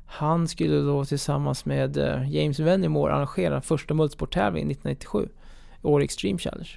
[0.07, 5.29] han skulle då tillsammans med eh, James Vennemore arrangera den första multisporttävlingen 1997,
[5.83, 6.69] Åre Extreme Challenge.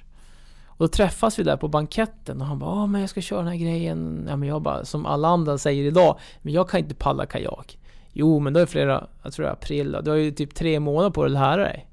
[0.80, 3.38] Och då träffas vi där på banketten och han bara, ja men jag ska köra
[3.38, 4.26] den här grejen.
[4.28, 7.78] Ja men jag bara, som alla andra säger idag, men jag kan inte paddla kajak.
[8.12, 10.00] Jo men då är flera, jag tror det är april, då.
[10.00, 11.86] du har ju typ tre månader på dig att lära dig.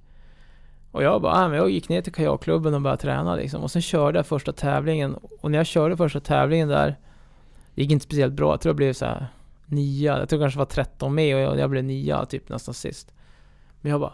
[0.92, 3.64] Och jag bara, ah, men jag gick ner till kajakklubben och började träna liksom.
[3.64, 5.16] Och sen körde jag första tävlingen.
[5.42, 6.96] Och när jag körde första tävlingen där,
[7.76, 8.54] det gick inte speciellt bra.
[8.54, 9.28] Jag tror jag blev så här
[9.66, 10.20] nia.
[10.20, 13.14] Jag tror jag kanske var 13 med och jag, jag blev nia typ nästan sist.
[13.82, 14.14] Men jag bara,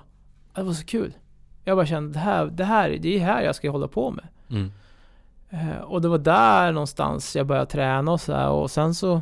[0.54, 1.14] ah, det var så kul.
[1.64, 4.26] Jag bara kände, det här, det här, det är här jag ska hålla på med.
[4.50, 4.72] Mm.
[5.50, 9.22] Eh, och det var där någonstans jag började träna och så här, och sen så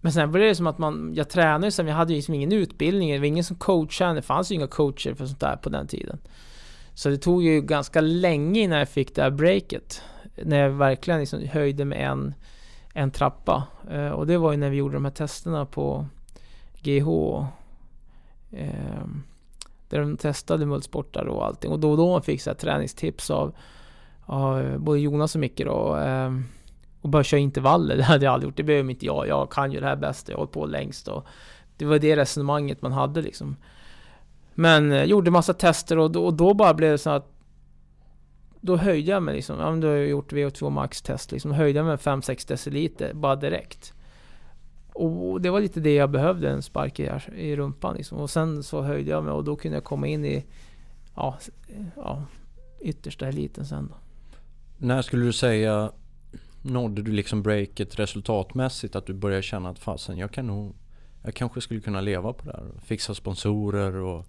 [0.00, 2.34] Men sen var det som att man, jag tränade ju sen, jag hade ju liksom
[2.34, 5.56] ingen utbildning, det var ingen som coachade, det fanns ju inga coacher för sånt där
[5.56, 6.18] på den tiden.
[6.94, 10.02] Så det tog ju ganska länge innan jag fick det här breaket.
[10.42, 12.34] När jag verkligen liksom höjde med en,
[12.92, 13.66] en trappa.
[13.90, 16.06] Eh, och det var ju när vi gjorde de här testerna på
[16.82, 17.08] GH.
[18.50, 19.06] Eh,
[19.88, 21.70] där de testade multisportar och allting.
[21.70, 23.56] Och då och då fick jag träningstips av,
[24.24, 25.94] av både Jonas och Micke då.
[25.94, 26.44] Ehm,
[27.00, 28.56] och börja köra intervaller, det hade jag aldrig gjort.
[28.56, 29.28] Det behöver inte jag.
[29.28, 30.28] Jag kan ju det här bäst.
[30.28, 31.08] Jag har hållit på längst.
[31.08, 31.26] Och
[31.76, 33.56] det var det resonemanget man hade liksom.
[34.54, 37.32] Men eh, gjorde massa tester och då, och då bara blev det så att
[38.60, 39.60] då höjde jag mig liksom.
[39.60, 41.52] Ja, men då har jag gjort VO2 max test liksom.
[41.52, 43.94] Höjde jag mig 5-6 deciliter bara direkt.
[44.98, 48.18] Och det var lite det jag behövde, en spark i, i rumpan liksom.
[48.18, 50.44] Och sen så höjde jag mig och då kunde jag komma in i
[51.14, 51.38] ja,
[51.96, 52.22] ja,
[52.80, 53.94] yttersta eliten sen då.
[54.78, 55.90] När skulle du säga
[56.62, 58.96] nådde du liksom breaket resultatmässigt?
[58.96, 60.74] Att du började känna att fasen jag kan nog
[61.22, 62.66] Jag kanske skulle kunna leva på det här.
[62.84, 64.24] Fixa sponsorer och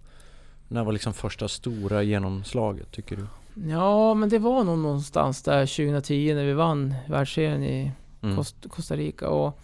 [0.67, 3.25] När var liksom första stora genomslaget tycker du?
[3.69, 7.91] Ja, men det var nog någonstans där 2010 när vi vann världsserien i
[8.21, 8.35] Mm.
[8.37, 9.29] Cost- Costa Rica.
[9.29, 9.59] Och,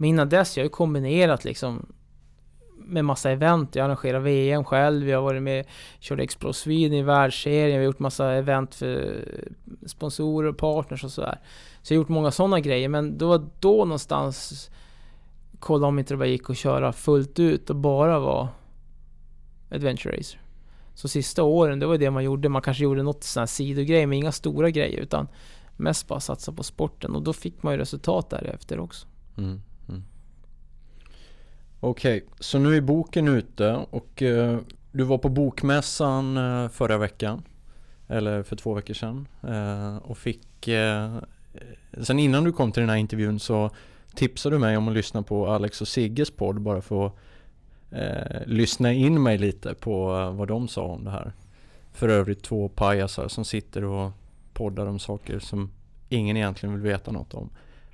[0.00, 1.86] men innan dess, jag har ju kombinerat liksom
[2.76, 3.74] med massa event.
[3.74, 5.66] Jag arrangerar VM själv, jag har varit med
[5.98, 9.24] körde Explore Sweden i världsserien, vi har gjort massa event för
[9.86, 11.40] sponsorer och partners och sådär.
[11.82, 14.70] Så jag har gjort många sådana grejer, men det var då någonstans
[15.58, 18.48] kolla om inte det bara gick att köra fullt ut och bara vara
[19.70, 20.40] adventure racer.
[20.94, 22.48] Så sista åren, det var det man gjorde.
[22.48, 25.28] Man kanske gjorde något sån här sidogrej, men inga stora grejer, utan
[25.76, 27.14] mest bara satsa på sporten.
[27.14, 29.06] Och då fick man ju resultat därefter också.
[29.38, 29.60] Mm.
[31.82, 34.58] Okej, Okej, så nu är boken ute och eh,
[34.92, 37.42] du var på bokmässan eh, förra veckan.
[38.08, 39.28] Eller för två veckor sedan.
[39.48, 40.68] Eh, och fick...
[40.68, 41.16] Eh,
[42.02, 43.70] sen innan du kom till den här intervjun så
[44.14, 47.14] tipsade du mig om att lyssna på Alex och Sigges podd bara för att
[47.90, 51.32] eh, lyssna in mig lite på eh, vad de sa om det här.
[51.92, 54.10] För övrigt två pajasar som sitter och
[54.52, 55.70] poddar om saker som
[56.08, 57.50] ingen egentligen vill veta något om.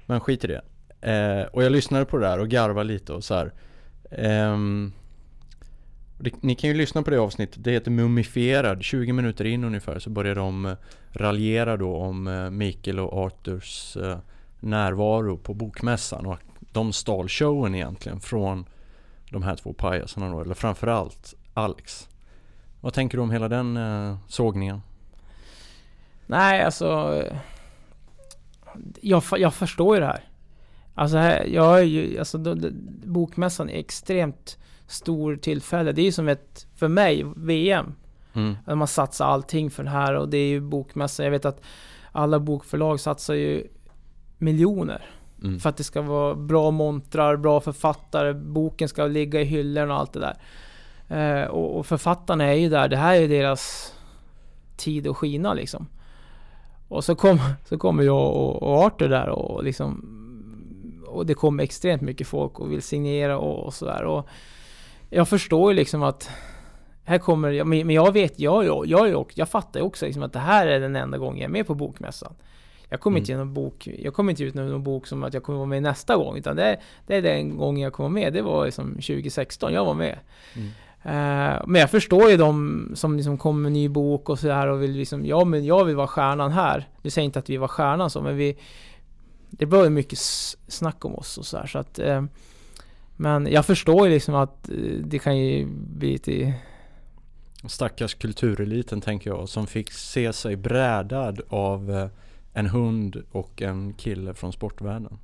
[0.07, 0.63] Men skit i det.
[1.11, 3.53] Eh, och jag lyssnade på det där och garvade lite och så här.
[4.11, 4.93] Um,
[6.19, 8.83] det, ni kan ju lyssna på det avsnittet, det heter Mumifierad.
[8.83, 10.77] 20 minuter in ungefär så börjar de eh,
[11.11, 14.19] raljera då om eh, Mikael och Arthurs eh,
[14.61, 18.67] närvaro på bokmässan och att de stal showen egentligen från
[19.31, 22.09] de här två pajasarna då, eller framförallt Alex.
[22.81, 23.79] Vad tänker du om hela den
[24.29, 24.83] sågningen?
[26.27, 27.23] Nej, alltså...
[29.01, 30.25] Jag, jag förstår ju det här.
[30.99, 32.57] Alltså, här, jag är ju, alltså då,
[33.05, 35.93] bokmässan är extremt stor tillfälle.
[35.93, 37.95] Det är ju som ett, för mig, VM.
[38.33, 38.57] Mm.
[38.67, 41.25] Att man satsar allting för det här och det är ju bokmässan.
[41.25, 41.61] Jag vet att
[42.13, 43.67] alla bokförlag satsar ju
[44.39, 45.05] miljoner.
[45.43, 45.61] Mm.
[45.61, 50.01] För att det ska vara bra montrar, bra författare, boken ska ligga i hyllorna och
[50.01, 50.37] allt det där.
[51.09, 53.95] Eh, och, och författarna är ju där, det här är deras
[54.77, 55.87] tid att skina liksom.
[56.89, 57.39] Och så, kom,
[57.69, 60.16] så kommer jag och, och Arthur där och liksom
[61.17, 64.23] och det kommer extremt mycket folk och vill signera och, och sådär.
[65.11, 66.31] Jag förstår ju liksom att
[67.05, 70.33] här kommer, jag, men jag vet, jag, jag, jag, jag fattar ju också liksom att
[70.33, 72.35] det här är den enda gången jag är med på bokmässan.
[72.89, 73.23] Jag kommer mm.
[73.23, 75.59] inte ge någon bok, jag kommer inte ut med någon bok som att jag kommer
[75.59, 78.33] vara med nästa gång, utan det, det är den gången jag kommer med.
[78.33, 80.19] Det var liksom 2016 jag var med.
[80.55, 80.69] Mm.
[81.07, 84.83] Uh, men jag förstår ju de som liksom kommer med ny bok och sådär och
[84.83, 86.89] vill liksom, ja men jag vill vara stjärnan här.
[87.03, 88.57] Nu säger inte att vi var stjärnan så, men vi...
[89.51, 90.19] Det var ju mycket
[90.69, 91.99] snack om oss och sådär så att...
[91.99, 92.25] Uh,
[93.17, 96.55] men jag förstår ju liksom att uh, det kan ju bli lite...
[97.67, 102.11] Stackars kultureliten tänker jag, som fick se sig brädad av
[102.53, 105.19] en hund och en kille från sportvärlden.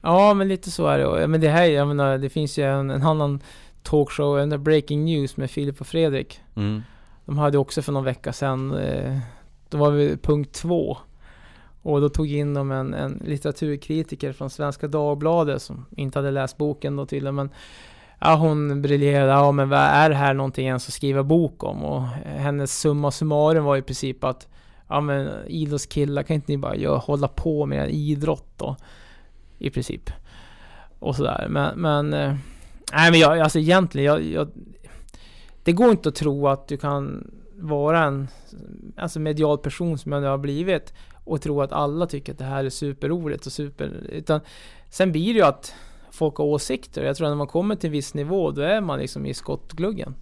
[0.00, 1.26] Ja, men lite så är det.
[1.26, 3.40] Men det här, jag menar, det finns ju en, en annan
[3.82, 6.40] talkshow, en Breaking News med Filip och Fredrik.
[6.54, 6.82] Mm.
[7.24, 9.18] De hade också för någon vecka sedan, eh,
[9.68, 10.98] då var vi punkt två.
[11.86, 16.56] Och då tog in de en, en litteraturkritiker från Svenska Dagbladet som inte hade läst
[16.56, 17.34] boken då tydligen.
[17.34, 17.50] Men
[18.20, 21.84] ja, hon briljerade, ja men vad är det här någonting ens att skriva bok om?
[21.84, 24.48] Och hennes summa summarum var i princip att
[24.88, 28.76] ja men idrottskillar, kan inte ni bara ja, hålla på med idrott då?
[29.58, 30.10] I princip.
[30.98, 31.46] Och sådär.
[31.50, 32.34] Men, men eh,
[32.92, 34.48] nej men jag, alltså egentligen, jag, jag,
[35.64, 38.28] det går inte att tro att du kan vara en
[38.96, 40.92] alltså medial person som jag nu har blivit
[41.26, 44.06] och tro att alla tycker att det här är superroligt och super...
[44.08, 44.40] Utan
[44.90, 45.74] sen blir det ju att
[46.10, 47.04] folk har åsikter.
[47.04, 49.34] Jag tror att när man kommer till en viss nivå, då är man liksom i
[49.34, 50.14] skottgluggen.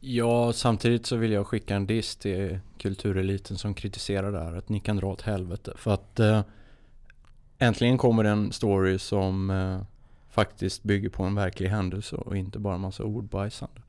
[0.00, 4.56] Ja, samtidigt så vill jag skicka en diss till kultureliten som kritiserar det här.
[4.56, 5.72] Att ni kan dra åt helvete.
[5.76, 6.40] För att eh,
[7.58, 9.80] äntligen kommer en story som eh,
[10.30, 13.80] faktiskt bygger på en verklig händelse och inte bara en massa ordbajsande.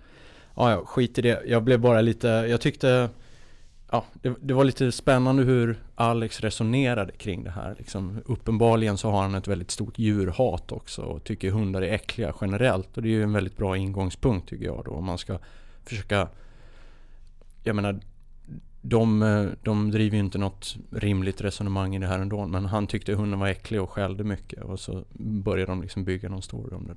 [0.55, 1.43] Ja, ja, skit i det.
[1.45, 3.09] Jag blev bara lite, jag tyckte
[3.93, 7.75] Ja, det, det, var lite spännande hur Alex resonerade kring det här.
[7.77, 12.33] Liksom, uppenbarligen så har han ett väldigt stort djurhat också och tycker hundar är äckliga
[12.41, 12.97] generellt.
[12.97, 15.39] Och det är ju en väldigt bra ingångspunkt tycker jag då om man ska
[15.85, 16.27] försöka
[17.63, 17.99] Jag menar
[18.81, 23.13] de, de driver ju inte något rimligt resonemang i det här ändå Men han tyckte
[23.13, 26.87] hunden var äcklig och skällde mycket och så började de liksom bygga någon story om
[26.87, 26.95] det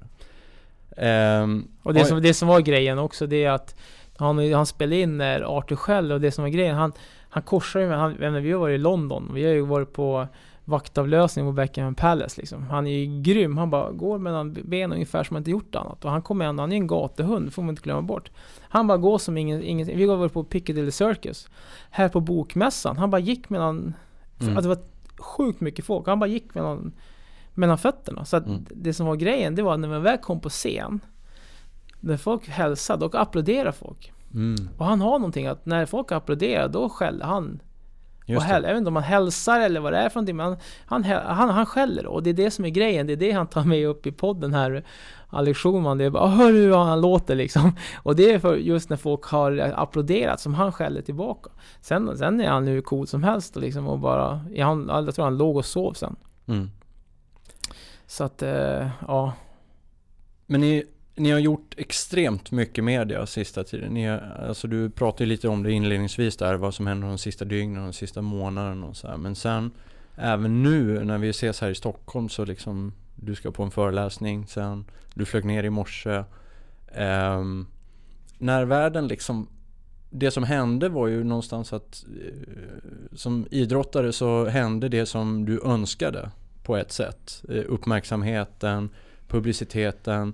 [0.97, 3.77] där um, Och det som, det som var grejen också det är att
[4.17, 6.93] han, han spelade in när Arthur skäller och det som var grejen Han,
[7.29, 10.27] han korsar ju med, han, vi har varit i London, vi har ju varit på
[10.65, 12.63] vaktavlösning på Beckham Palace liksom.
[12.63, 16.05] Han är ju grym, han bara går mellan benen ungefär som han inte gjort annat.
[16.05, 18.31] Och han kommer ändå, han är ju en gatuhund, får man inte glömma bort.
[18.61, 19.99] Han bara går som ingen, ingenting.
[19.99, 21.49] Vi var på Piccadilly Circus.
[21.91, 23.95] Här på bokmässan, han bara gick mellan...
[24.41, 24.57] Mm.
[24.57, 24.85] Alltså det var
[25.19, 26.07] sjukt mycket folk.
[26.07, 26.93] Han bara gick mellan,
[27.55, 28.25] mellan fötterna.
[28.25, 28.67] Så att mm.
[28.71, 31.01] det som var grejen, det var när man väl kom på scen.
[32.05, 34.13] När folk hälsade, då applåderade folk.
[34.35, 34.69] Mm.
[34.79, 37.61] Och han har någonting att när folk applåderar, då skäller han
[38.29, 40.47] och häl, jag vet inte om han hälsar eller vad det är för någonting, men
[40.47, 41.05] han, han,
[41.37, 43.07] han, han skäller och det är det som är grejen.
[43.07, 44.85] Det är det han tar med upp i podden här,
[45.29, 45.99] Alex Schulman.
[45.99, 47.77] Det är bara, hör hur han låter liksom.
[48.03, 51.51] Och det är för just när folk har applåderat som han skäller tillbaka.
[51.81, 55.25] Sen, sen är han hur cool som helst och liksom och bara, han, jag tror
[55.25, 56.17] han låg och sov sen.
[56.47, 56.71] Mm.
[58.07, 59.33] Så att, eh, ja.
[60.47, 60.83] Men
[61.17, 63.95] ni har gjort extremt mycket media sista tiden.
[63.95, 67.79] Ni, alltså du pratade lite om det inledningsvis där, vad som händer de sista dygnen
[67.79, 69.17] och de sista månaderna och så här.
[69.17, 69.71] Men sen,
[70.17, 74.47] även nu när vi ses här i Stockholm så liksom, du ska på en föreläsning
[74.47, 74.85] sen,
[75.15, 76.25] du flög ner i morse.
[76.99, 77.67] Um,
[78.39, 79.49] när världen liksom
[80.11, 82.33] det som hände var ju någonstans att eh,
[83.13, 86.31] som idrottare så hände det som du önskade
[86.63, 87.45] på ett sätt.
[87.49, 88.91] Eh, uppmärksamheten,
[89.29, 90.33] publiciteten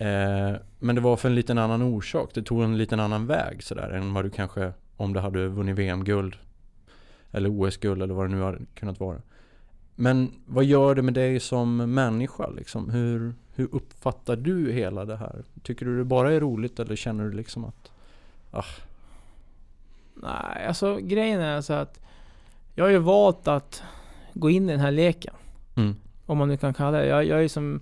[0.00, 2.30] Eh, men det var för en liten annan orsak.
[2.34, 5.76] Det tog en liten annan väg sådär än vad du kanske om du hade vunnit
[5.76, 6.36] VM-guld.
[7.32, 9.18] Eller OS-guld eller vad det nu hade kunnat vara.
[9.94, 12.90] Men vad gör det med dig som människa liksom?
[12.90, 15.44] Hur, hur uppfattar du hela det här?
[15.62, 17.90] Tycker du det bara är roligt eller känner du liksom att...
[18.50, 18.64] Ah.
[20.14, 22.00] Nej, alltså grejen är så att
[22.74, 23.82] jag har ju valt att
[24.34, 25.34] gå in i den här leken.
[25.76, 25.96] Mm.
[26.26, 27.06] Om man nu kan kalla det.
[27.06, 27.80] Jag, jag är som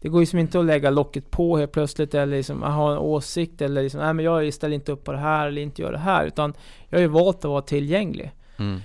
[0.00, 2.98] det går ju som inte att lägga locket på helt plötsligt eller liksom ha en
[2.98, 5.92] åsikt eller liksom, nej men jag ställer inte upp på det här eller inte gör
[5.92, 6.26] det här.
[6.26, 6.54] Utan
[6.88, 8.32] jag har ju valt att vara tillgänglig.
[8.58, 8.80] Mm.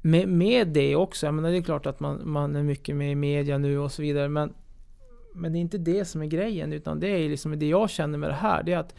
[0.00, 3.12] Med, med det också, jag menar det är klart att man, man är mycket med
[3.12, 4.28] i media nu och så vidare.
[4.28, 4.54] Men,
[5.34, 6.72] men det är inte det som är grejen.
[6.72, 8.62] Utan det är liksom det jag känner med det här.
[8.62, 8.94] Det är att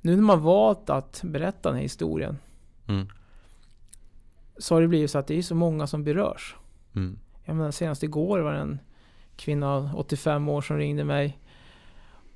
[0.00, 2.38] nu när man valt att berätta den här historien.
[2.88, 3.08] Mm.
[4.58, 6.56] Så har det blivit så att det är så många som berörs.
[6.94, 7.18] Mm.
[7.44, 8.78] Jag menar senast igår var det en
[9.36, 11.38] kvinna, 85 år, som ringde mig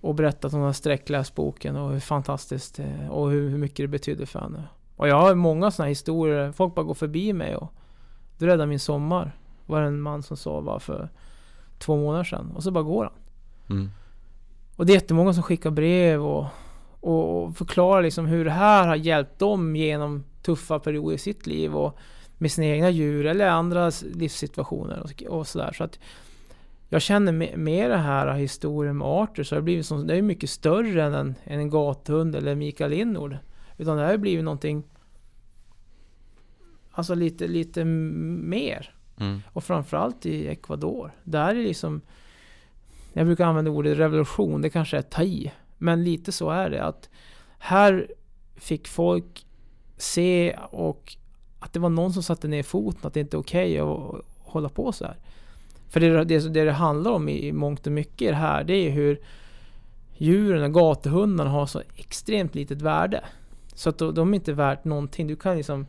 [0.00, 3.76] och berättade att hon har sträckläst boken och hur fantastiskt det och hur, hur mycket
[3.76, 4.64] det betydde för henne.
[4.96, 7.72] Och jag har många sådana historier, folk bara går förbi mig och
[8.38, 9.36] du räddade min sommar.
[9.66, 11.08] Var det en man som sa bara för
[11.78, 12.52] två månader sedan.
[12.54, 13.12] Och så bara går han.
[13.78, 13.90] Mm.
[14.76, 16.46] Och det är jättemånga som skickar brev och,
[17.00, 21.46] och, och förklarar liksom hur det här har hjälpt dem genom tuffa perioder i sitt
[21.46, 21.98] liv och
[22.38, 25.72] med sina egna djur eller andra livssituationer och, och sådär.
[25.72, 25.98] Så att
[26.92, 30.16] jag känner med, med det här historien med Arthur så har det blivit som, det
[30.16, 33.36] är mycket större än en, än en gathund eller Mikael Linnord.
[33.78, 34.84] Utan det har blivit någonting
[36.92, 38.94] Alltså lite, lite mer.
[39.20, 39.40] Mm.
[39.52, 41.12] Och framförallt i Ecuador.
[41.24, 42.00] Där är liksom
[43.12, 45.52] Jag brukar använda ordet revolution, det kanske är ta i.
[45.78, 47.08] Men lite så är det att
[47.58, 48.12] Här
[48.56, 49.46] fick folk
[49.96, 51.16] se och
[51.58, 54.24] att det var någon som satte ner foten att det inte är okej okay att
[54.38, 55.16] hålla på så här.
[55.90, 58.74] För det, det, det det handlar om i, i mångt och mycket det här, det
[58.74, 59.20] är hur
[60.16, 63.24] djuren och gatuhundarna har så extremt litet värde.
[63.74, 65.26] Så att de, de är inte värt någonting.
[65.26, 65.86] Du kan liksom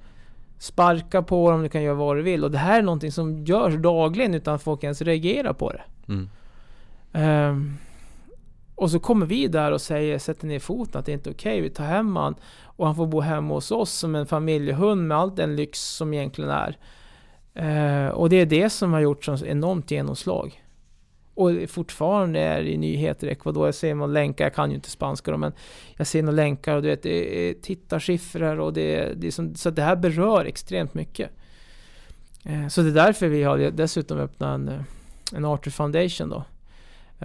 [0.57, 2.43] sparka på dem, du kan göra vad du vill.
[2.43, 5.83] Och det här är någonting som görs dagligen utan att folk ens reagerar på det.
[6.07, 6.29] Mm.
[7.13, 7.77] Um,
[8.75, 11.53] och så kommer vi där och säger, sätter ner foten att det inte är okej,
[11.53, 15.07] okay, vi tar hem han och han får bo hemma hos oss som en familjehund
[15.07, 16.77] med all den lyx som egentligen är.
[17.59, 20.63] Uh, och det är det som har gjort sånt enormt genomslag.
[21.33, 24.89] Och fortfarande är det nyheter i Ecuador, jag ser några länkar, jag kan ju inte
[24.89, 25.53] spanska då, men
[25.97, 29.31] jag ser några länkar och du vet, det är tittarsiffror och det, är, det är
[29.31, 31.29] som, så det här berör extremt mycket.
[32.49, 34.81] Uh, så det är därför vi har dessutom öppnat en, eh,
[35.35, 36.43] en Arthur Foundation då.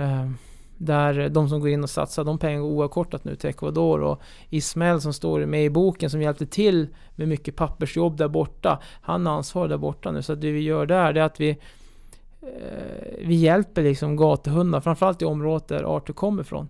[0.00, 0.30] Uh,
[0.78, 4.20] där de som går in och satsar, de pengarna går oavkortat nu till Ecuador och
[4.50, 8.80] Ismael som står med i boken som hjälpte till med mycket pappersjobb där borta.
[9.00, 11.50] Han har ansvar där borta nu så det vi gör där det är att vi
[11.50, 16.68] eh, Vi hjälper liksom gatuhundar, framförallt i området där Arthur kommer ifrån.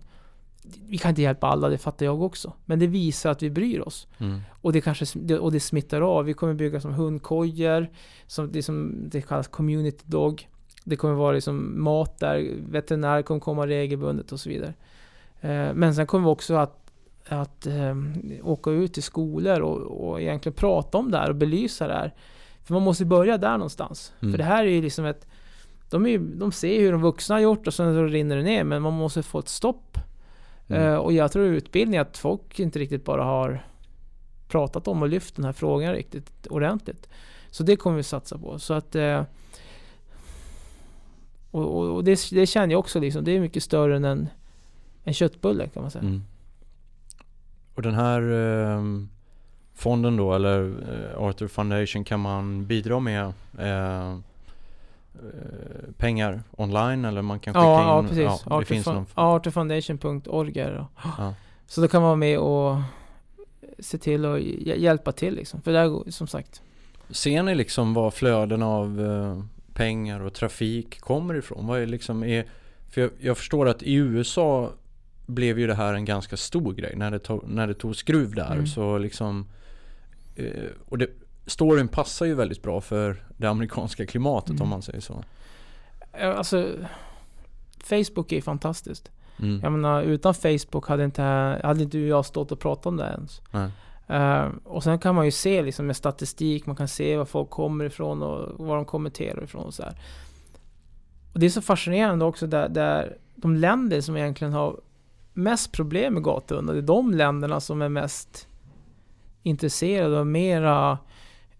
[0.87, 2.53] Vi kan inte hjälpa alla, det fattar jag också.
[2.65, 4.07] Men det visar att vi bryr oss.
[4.17, 4.41] Mm.
[4.61, 6.25] Och det kanske och det smittar av.
[6.25, 7.87] Vi kommer bygga som hundkojor,
[8.27, 10.47] som det, som det kallas community dog.
[10.89, 14.73] Det kommer vara liksom mat där, veterinärer kommer komma regelbundet och så vidare.
[15.41, 16.91] Eh, men sen kommer vi också att,
[17.27, 17.95] att eh,
[18.43, 22.13] åka ut till skolor och, och egentligen prata om det här och belysa det här.
[22.63, 24.13] För man måste börja där någonstans.
[24.19, 24.31] Mm.
[24.31, 25.27] För det här är ju liksom ett...
[25.89, 28.63] De, är de ser hur de vuxna har gjort och sen så rinner det ner,
[28.63, 29.97] men man måste få ett stopp.
[30.67, 30.83] Mm.
[30.83, 33.65] Eh, och jag tror utbildning att folk inte riktigt bara har
[34.47, 37.09] pratat om och lyft den här frågan riktigt ordentligt.
[37.51, 38.59] Så det kommer vi satsa på.
[38.59, 39.23] Så att eh,
[41.51, 44.29] och, och, och det, det, känner jag också liksom, det är mycket större än en,
[45.03, 46.03] en köttbulle kan man säga.
[46.03, 46.23] Mm.
[47.75, 48.81] Och den här eh,
[49.73, 54.17] fonden då, eller eh, Arthur Foundation, kan man bidra med eh, eh
[55.97, 57.87] pengar online eller man kan skicka ja, in?
[57.87, 58.43] Ja, precis.
[58.45, 59.05] Ja, Arthur, finns någon...
[59.13, 60.85] Arthurfoundation.org är det
[61.17, 61.33] ja.
[61.67, 62.77] Så då kan man vara med och
[63.79, 65.61] se till och hjälpa till liksom.
[65.61, 66.61] För det är som sagt.
[67.09, 69.43] Ser ni liksom vad flöden av eh,
[69.77, 71.67] pengar och trafik kommer ifrån?
[71.67, 72.45] Vad är liksom är,
[72.89, 74.71] för jag, jag, förstår att i USA
[75.25, 78.35] blev ju det här en ganska stor grej när det, tog, när det tog skruv
[78.35, 78.51] där.
[78.51, 78.67] Mm.
[78.67, 79.47] Så liksom,
[80.35, 80.45] eh,
[80.85, 81.09] och det,
[81.45, 84.61] storyn passar ju väldigt bra för det amerikanska klimatet mm.
[84.61, 85.23] om man säger så.
[86.11, 86.67] Alltså,
[87.83, 89.11] Facebook är fantastiskt.
[89.39, 89.59] Mm.
[89.63, 91.23] Jag menar, utan Facebook hade inte,
[91.63, 93.41] hade inte jag stått och pratat om det ens.
[93.51, 93.71] Nej.
[94.09, 97.49] Uh, och sen kan man ju se liksom med statistik, man kan se var folk
[97.49, 99.95] kommer ifrån och var de kommenterar ifrån och så här.
[101.33, 104.79] Och det är så fascinerande också där, där de länder som egentligen har
[105.33, 108.47] mest problem med gatuhundar, det är de länderna som är mest
[109.43, 110.97] intresserade och mera,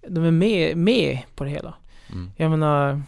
[0.08, 1.74] de är med, med på det hela.
[2.12, 2.32] Mm.
[2.36, 3.02] Jag menar,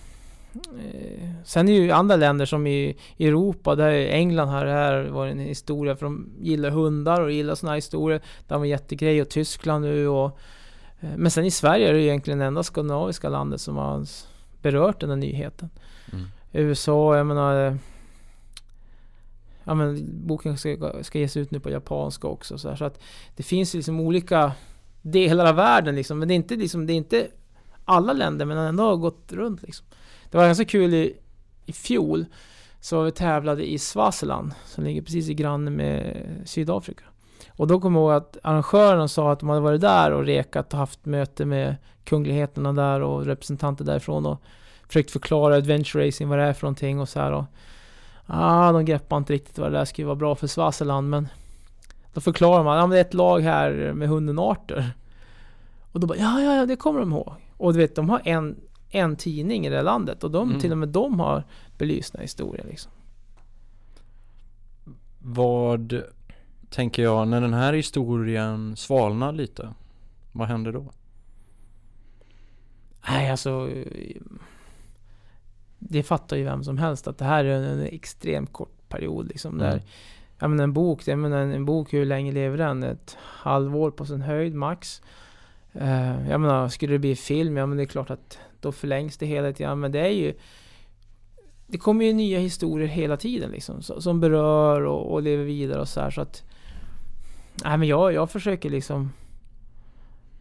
[1.43, 5.39] sen är det ju andra länder som i Europa, där England här, här var en
[5.39, 8.22] historia för de gillar hundar och gillar sådana här historier.
[8.47, 10.39] Det var en jättegrej och Tyskland nu och
[11.00, 14.06] eh, Men sen i Sverige är det egentligen det enda skandinaviska landet som har
[14.62, 15.70] berört den här nyheten.
[16.12, 16.26] Mm.
[16.52, 17.76] USA, jag menar eh,
[19.64, 23.00] Ja men boken ska, ska ges ut nu på japanska också så, här, så att
[23.36, 24.52] Det finns liksom olika
[25.02, 27.28] delar av världen liksom, men det är inte liksom, det är inte
[27.86, 29.86] alla länder men ändå har gått runt liksom.
[30.32, 31.18] Det var ganska kul i,
[31.66, 32.26] i fjol.
[32.82, 37.04] Så vi tävlade i Swaziland som ligger precis i granne med Sydafrika.
[37.50, 40.74] Och då kommer jag ihåg att arrangören sa att de hade varit där och rekat
[40.74, 44.42] och haft möte med kungligheterna där och representanter därifrån och
[44.88, 47.32] försökt förklara adventure racing, vad det är för någonting och så här.
[47.32, 47.46] Och,
[48.26, 51.28] ah, de greppade inte riktigt vad det där skulle vara bra för Swaziland men
[52.14, 54.84] då förklarar man, ja men det är ett lag här med hunden Arthur.
[55.92, 57.34] Och då bara, ja ja ja det kommer de ihåg.
[57.58, 58.56] Och du vet, de har en
[58.90, 60.62] en tidning i det landet och de, mm.
[60.62, 61.44] till och med de har
[61.78, 62.68] belyst den här historien.
[62.70, 62.92] Liksom.
[65.20, 66.02] Vad
[66.70, 69.74] tänker jag, när den här historien svalnar lite,
[70.32, 70.92] vad händer då?
[73.08, 73.70] Nej, alltså...
[75.80, 79.28] det fattar ju vem som helst att det här är en, en extremt kort period
[79.28, 79.54] liksom.
[79.54, 79.66] Mm.
[79.66, 79.82] Där,
[80.40, 82.84] ja, men en bok, jag menar, en, en bok, hur länge lever den?
[82.84, 85.02] Ett halvår på sin höjd max.
[85.76, 89.17] Uh, jag menar, skulle det bli film, ja men det är klart att då förlängs
[89.17, 89.80] det hela tiden.
[89.80, 90.34] Men det är ju
[91.72, 95.88] det kommer ju nya historier hela tiden liksom, som berör och, och lever vidare och
[95.88, 96.43] så här, så att
[97.63, 99.11] Nej men jag, jag försöker liksom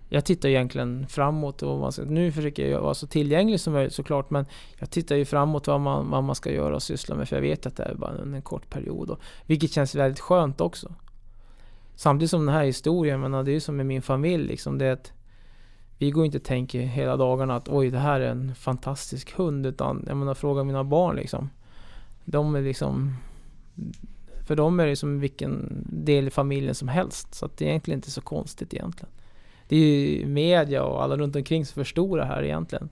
[0.09, 3.95] Jag tittar egentligen framåt och man ska, nu försöker jag vara så tillgänglig som möjligt
[3.95, 4.47] såklart men
[4.79, 7.43] Jag tittar ju framåt vad man, vad man ska göra och syssla med för jag
[7.43, 10.95] vet att det är bara en, en kort period och, Vilket känns väldigt skönt också
[11.95, 14.87] Samtidigt som den här historien, men det är ju som med min familj liksom det
[14.87, 15.13] är att
[15.99, 19.67] vi går inte och tänker hela dagarna att oj det här är en fantastisk hund
[19.67, 21.51] utan jag menar fråga mina barn liksom.
[22.25, 23.17] De är liksom
[24.47, 27.69] För dem är det som vilken del i familjen som helst så att det är
[27.69, 29.11] egentligen inte så konstigt egentligen.
[29.69, 32.89] Det är ju media och alla runt omkring som förstorar här egentligen.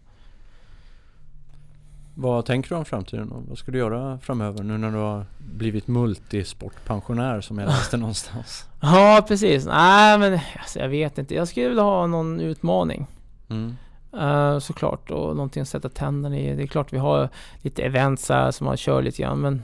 [2.19, 3.29] Vad tänker du om framtiden?
[3.29, 3.43] då?
[3.49, 8.64] Vad ska du göra framöver nu när du har blivit multisportpensionär som jag läste någonstans?
[8.81, 11.35] Ja precis, nej men alltså, jag vet inte.
[11.35, 13.07] Jag skulle vilja ha någon utmaning.
[13.49, 13.77] Mm.
[14.14, 16.57] Uh, såklart och någonting att sätta tänderna i.
[16.57, 17.29] Det är klart vi har
[17.62, 19.62] lite events här som man kör lite grann men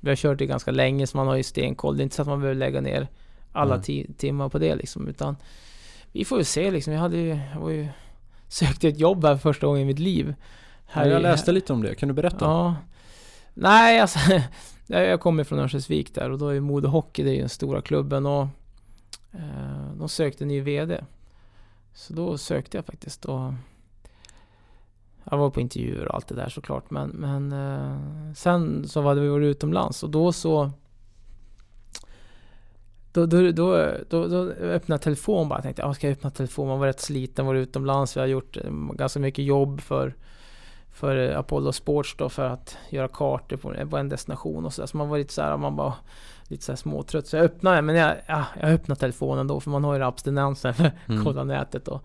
[0.00, 1.96] vi har kört det ganska länge så man har ju stenkoll.
[1.96, 3.08] Det är inte så att man behöver lägga ner
[3.52, 3.82] alla Mm.
[3.84, 5.36] ti- timmar på det liksom utan
[6.12, 6.92] vi får ju se liksom.
[6.92, 7.88] Jag hade ju, jag var ju
[8.48, 10.34] sökte ett jobb här för första gången i mitt liv.
[10.94, 12.44] Ja, jag läste lite om det, kan du berätta?
[12.44, 12.76] Ja.
[13.54, 14.18] Nej, alltså.
[14.86, 18.26] jag kommer från Örnsköldsvik där och då är Modo Hockey, det är den stora klubben
[18.26, 18.46] och
[19.32, 21.04] eh, de sökte ny VD.
[21.94, 23.52] Så då sökte jag faktiskt och
[25.24, 29.20] jag var på intervjuer och allt det där såklart men, men eh, sen så hade
[29.20, 30.70] vi varit utomlands och då så
[33.12, 35.54] då, då, då, då, då öppnade jag telefon bara.
[35.54, 36.68] Jag tänkte, ja, ska jag öppna telefon?
[36.68, 38.16] Man var rätt sliten, var utomlands.
[38.16, 40.14] Vi har gjort eh, ganska mycket jobb för
[40.92, 44.82] för eh, Apollo Sports då för att göra kartor på, på en destination och så,
[44.82, 44.86] där.
[44.86, 45.94] så man var lite så här, man bara
[46.44, 47.26] lite så här småtrött.
[47.26, 50.74] Så jag öppnade, men jag, ja, jag öppnade telefonen då för man har ju abstinensen
[50.74, 51.24] för att Mm.
[51.24, 52.00] kolla nätet då.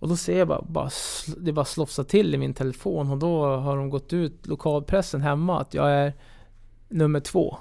[0.00, 0.90] Och då ser jag bara, bara
[1.36, 5.60] det bara slofsar till i min telefon och då har de gått ut, lokalpressen hemma,
[5.60, 6.12] att jag är
[6.88, 7.56] nummer två.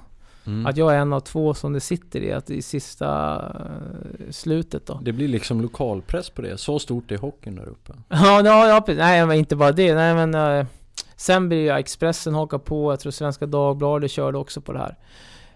[0.46, 0.66] Mm.
[0.66, 4.86] Att jag är en av två som det sitter i, att i sista eh, slutet
[4.86, 5.00] då.
[5.02, 7.94] Det blir liksom lokalpress på det, så stort är hockeyn där uppe.
[8.10, 8.84] Ja, ja.
[8.88, 9.96] Nej, men inte bara det.
[9.96, 10.66] Nej, men eh,
[11.16, 12.92] sen blir ju Expressen haka på.
[12.92, 14.98] Jag tror Svenska Dagbladet körde också på det här.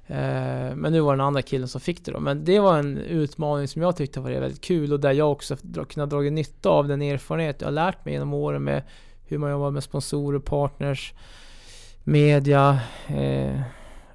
[0.07, 2.19] Eh, men nu var det den andra killen som fick det då.
[2.19, 5.57] Men det var en utmaning som jag tyckte var väldigt kul och där jag också
[5.89, 8.83] kunnat dra nytta av den erfarenhet jag har lärt mig genom åren med
[9.25, 11.13] hur man jobbar med sponsorer, partners,
[12.03, 13.61] media, eh,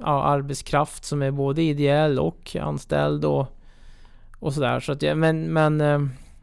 [0.04, 3.58] ja, arbetskraft som är både ideell och anställd och,
[4.38, 4.80] och sådär.
[4.80, 6.00] Så att jag, men, men eh,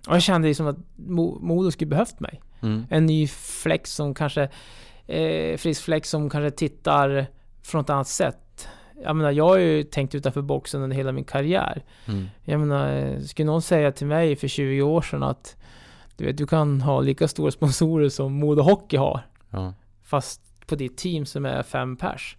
[0.07, 2.41] jag kände liksom att Mo- Modo skulle behövt mig.
[2.61, 2.85] Mm.
[2.89, 4.49] En ny flex som kanske,
[5.07, 7.27] eh, frisk flex som kanske tittar
[7.63, 8.67] från ett annat sätt.
[9.03, 11.83] Jag menar, jag har ju tänkt utanför boxen under hela min karriär.
[12.05, 12.25] Mm.
[12.43, 15.55] Jag menar, skulle någon säga till mig för 20 år sedan att
[16.17, 19.21] du vet, du kan ha lika stora sponsorer som Modo Hockey har.
[19.49, 19.73] Ja.
[20.03, 22.37] Fast på ditt team som är fem pers.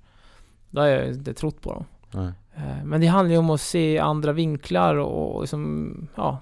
[0.71, 1.85] Då har jag inte trott på dem.
[2.11, 2.33] Nej.
[2.57, 6.39] Eh, Men det handlar ju om att se andra vinklar och, och liksom, ja.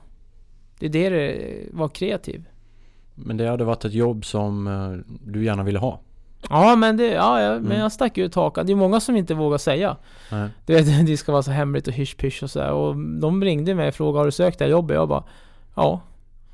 [0.78, 2.44] Det är det det var kreativ.
[3.14, 6.00] Men det hade varit ett jobb som eh, du gärna ville ha?
[6.50, 7.68] Ja men det, ja, jag, Mm.
[7.68, 8.66] men jag stack ut hakan.
[8.66, 9.96] Det är många som inte vågar säga.
[10.32, 10.48] Nej.
[10.66, 12.70] Du vet, det ska vara så hemligt och hysch-pysch och sådär.
[12.72, 14.94] Och de ringde mig och frågade har du sökt det här jobbet?
[14.94, 15.24] Jag bara
[15.74, 16.00] ja,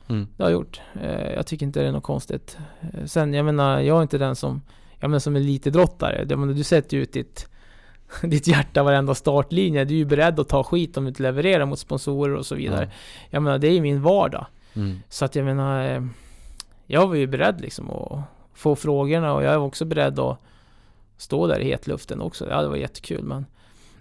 [0.08, 0.26] Mm.
[0.36, 0.80] det har jag gjort.
[1.02, 2.58] Eh, jag tycker inte det är något konstigt.
[3.06, 4.62] Sen, jag menar, jag är inte den som,
[4.98, 6.24] jag menar som elitidrottare.
[6.54, 7.48] Du sätter ju ut ditt,
[8.22, 9.84] ditt hjärta varenda startlinje.
[9.84, 12.54] Du är ju beredd att ta skit om du inte levererar mot sponsorer och så
[12.54, 12.84] vidare.
[12.84, 12.98] Ja.
[13.30, 14.46] Jag menar, det är ju min vardag.
[14.74, 14.98] Mm.
[15.08, 16.02] Så att jag menar, eh,
[16.86, 18.20] jag var ju beredd liksom att
[18.54, 20.38] få frågorna och jag var också beredd att
[21.16, 22.48] stå där i hetluften också.
[22.50, 23.46] Ja, det var jättekul men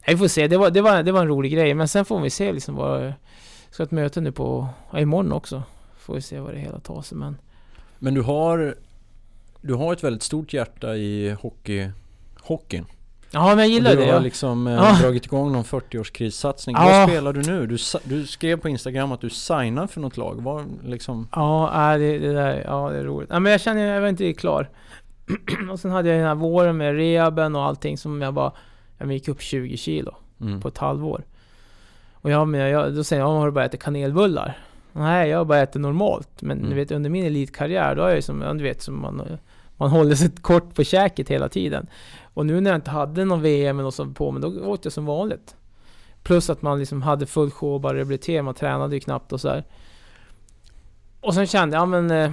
[0.08, 1.74] vi får se, det var, det var, det var en rolig grej.
[1.74, 3.14] Men sen får vi se liksom vad...
[3.70, 5.64] Ska ha ett möte nu på, ja, imorgon också.
[5.98, 7.38] Får vi se vad det hela tar sig men...
[8.00, 8.76] Men du har,
[9.62, 11.90] du har ett väldigt stort hjärta i hockey,
[12.42, 12.86] hockeyn.
[13.34, 14.06] Ja men jag gillar det.
[14.06, 14.98] du har liksom eh, Ja.
[15.02, 16.74] dragit igång någon 40-årskrisssatsning.
[16.78, 16.84] Ja.
[16.86, 17.68] Vad spelar du nu?
[17.68, 20.42] Du, du skrev på Instagram att du signar för något lag.
[20.42, 21.28] Var liksom...
[21.32, 23.30] ja, det, det där, ja det är roligt.
[23.34, 24.70] Ja, men jag känner, jag var inte riktigt klar.
[25.72, 28.52] och sen hade jag den här våren med rehaben och allting som jag bara...
[28.98, 30.16] Jag gick upp 20 kilo.
[30.42, 30.62] Mm.
[30.62, 31.24] på ett halvår.
[32.14, 34.58] Och jag, men jag, då säger jag, har du bara ätit kanelbullar?
[34.92, 36.42] Nej, jag har bara ätit normalt.
[36.42, 36.70] Men Mm.
[36.70, 39.22] du vet, under min elitkarriär, då har jag ju som, du vet, som man,
[39.84, 41.88] man håller sig kort på käket hela tiden.
[42.34, 44.86] Och nu när jag inte hade någon VM eller något sånt på mig, då åt
[44.86, 45.56] jag som vanligt.
[46.24, 49.50] Plus att man liksom hade full show, bara rehabilitering, man tränade ju knappt och så
[49.50, 49.64] här.
[51.22, 52.12] Och sen kände jag, ja men...
[52.12, 52.32] Eh,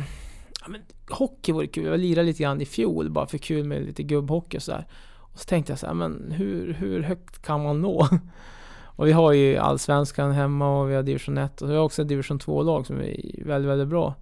[0.60, 0.80] ja, men
[1.10, 1.84] hockey vore kul.
[1.84, 4.86] Jag lirade lite grann i fjol bara för kul med lite gubbhockey och sådär.
[5.18, 8.08] Och så tänkte jag så här, men hur, hur högt kan man nå?
[8.84, 12.04] Och vi har ju allsvenskan hemma och vi har division 1 och vi har också
[12.04, 14.14] division 2-lag som är väldigt, väldigt bra.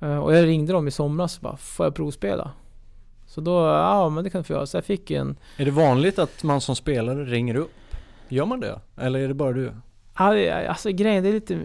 [0.00, 2.50] Eh, och jag ringde dem i somras och bara, får jag provspela?
[3.26, 4.66] Så då, ja men det kan du få göra.
[4.66, 5.36] Så jag fick en...
[5.56, 7.70] Är det vanligt att man som spelare ringer upp?
[8.28, 8.80] Gör man det?
[8.96, 9.72] Eller är det bara du?
[10.14, 11.58] Alltså grejen, det är lite...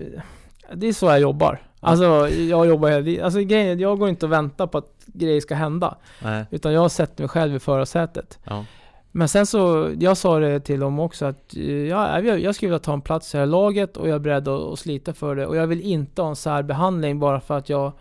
[0.73, 1.61] Det är så jag jobbar.
[1.79, 5.55] Alltså jag jobbar hela Alltså grejen, jag går inte och väntar på att grejer ska
[5.55, 5.97] hända.
[6.23, 6.45] Nej.
[6.51, 8.39] Utan jag sätter mig själv i förarsätet.
[8.43, 8.65] Ja.
[9.11, 11.53] Men sen så, jag sa det till dem också att
[11.89, 14.19] ja, jag, jag skulle vilja ta en plats i det här laget och jag är
[14.19, 15.45] beredd att, att slita för det.
[15.45, 17.91] Och jag vill inte ha en särbehandling bara för att jag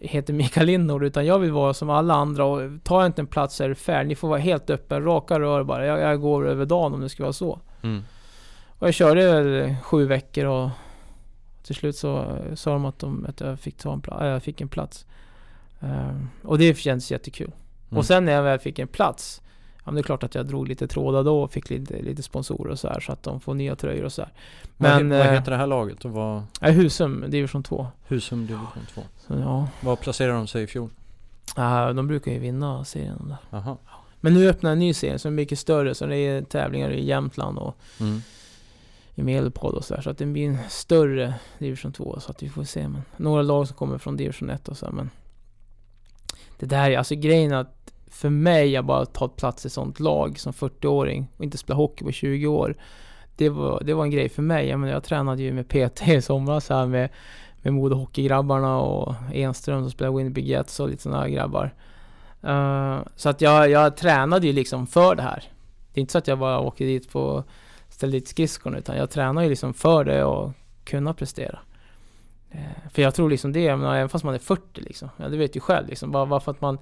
[0.00, 3.26] heter Mikael Lindnord utan jag vill vara som alla andra och tar jag inte en
[3.26, 4.04] plats så är det fair.
[4.04, 5.86] Ni får vara helt öppen, raka rör bara.
[5.86, 7.60] Jag, jag går över dagen om det ska vara så.
[7.82, 8.02] Mm.
[8.78, 10.70] Och jag körde väl sju veckor och
[11.62, 14.42] till slut så sa de att, de, att jag, fick ta en pla- äh, jag
[14.42, 15.06] fick en plats.
[15.80, 17.50] Um, och det känns jättekul.
[17.88, 17.98] Mm.
[17.98, 19.42] Och sen när jag väl fick en plats
[19.86, 22.72] men det är klart att jag drog lite trådar då och fick lite, lite sponsorer
[22.72, 24.30] och så här så att de får nya tröjor och så här.
[24.76, 25.18] Men, Men...
[25.18, 26.42] vad, eh, heter det här laget och vad?
[26.60, 27.86] Ja, Husum, division 2.
[28.08, 29.02] Husum division 2.
[29.26, 30.90] Så ja, Vad placerar de sig i fjol?
[31.56, 33.36] äh, de brukar ju vinna serien där.
[33.58, 33.76] Jaha.
[34.20, 37.04] Men nu öppnar en ny serie som är mycket större, så det är tävlingar i
[37.04, 38.20] Jämtland och Mm.
[39.14, 40.02] i Medelpad och så där.
[40.02, 42.88] Så att det blir en större division 2, så att vi får se.
[42.88, 45.10] Men några lag som kommer från division 1 och så här, men
[46.58, 50.00] det där är alltså grejen att för mig, att bara ta plats i ett sånt
[50.00, 52.76] lag som 40-åring och inte spela hockey på 20 år.
[53.36, 54.68] Det var, det var en grej för mig.
[54.68, 57.10] Jag, menar, jag tränade ju med PT i somras här med,
[57.62, 61.74] med Modo Hockeygrabbarna och Enström som spelar Winnipeg Jets och lite sådana grabbar.
[62.44, 65.44] Uh, så att jag, jag tränade ju liksom för det här.
[65.92, 67.44] Det är inte så att jag bara åker dit på
[67.88, 70.52] ställde dit skridskorna utan jag tränar ju liksom för det och
[70.84, 71.58] kunna prestera.
[72.54, 75.08] Uh, för jag tror liksom det, jag menar, även fast man är 40 liksom.
[75.16, 76.10] Ja, det vet ju själv liksom.
[76.10, 76.78] Bara, bara för att man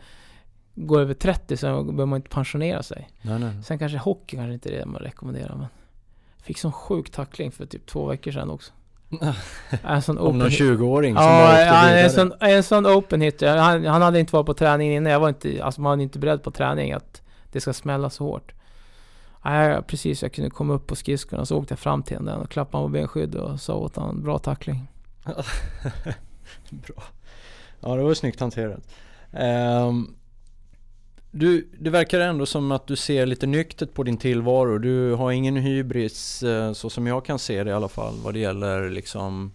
[0.75, 3.11] går över 30 så behöver man inte pensionera sig.
[3.22, 3.62] Nej, nej.
[3.62, 5.66] Sen kanske hockey kanske inte är det man rekommenderar men
[6.45, 8.72] Fick sån sjuk tackling för typ två veckor sedan också.
[9.83, 13.43] En sån Om någon open 20-åring som Ja, ja en, sån, en sån open hit.
[13.43, 15.12] Han, han hade inte varit på träning innan.
[15.12, 17.22] Jag var inte, alltså man var inte beredd på träning att
[17.53, 18.53] det ska smälla så hårt.
[19.45, 20.22] Nej, precis.
[20.22, 22.93] Jag kunde komma upp på skridskorna så åkte jag fram till den och klappade honom
[22.93, 24.89] på benskydd och sa åt honom bra tackling.
[26.70, 27.03] Bra.
[27.81, 28.95] Ja, det var snyggt hanterat.
[29.33, 30.14] Ehm,
[31.37, 34.78] du, det verkar ändå som att du ser lite nyktert på din tillvaro.
[34.78, 38.35] Du har ingen hybris eh, så som jag kan se det i alla fall vad
[38.35, 39.53] det gäller liksom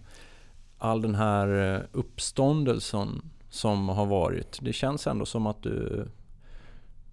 [0.78, 4.58] all den här eh, uppståndelsen som har varit.
[4.62, 6.06] Det känns ändå som att du,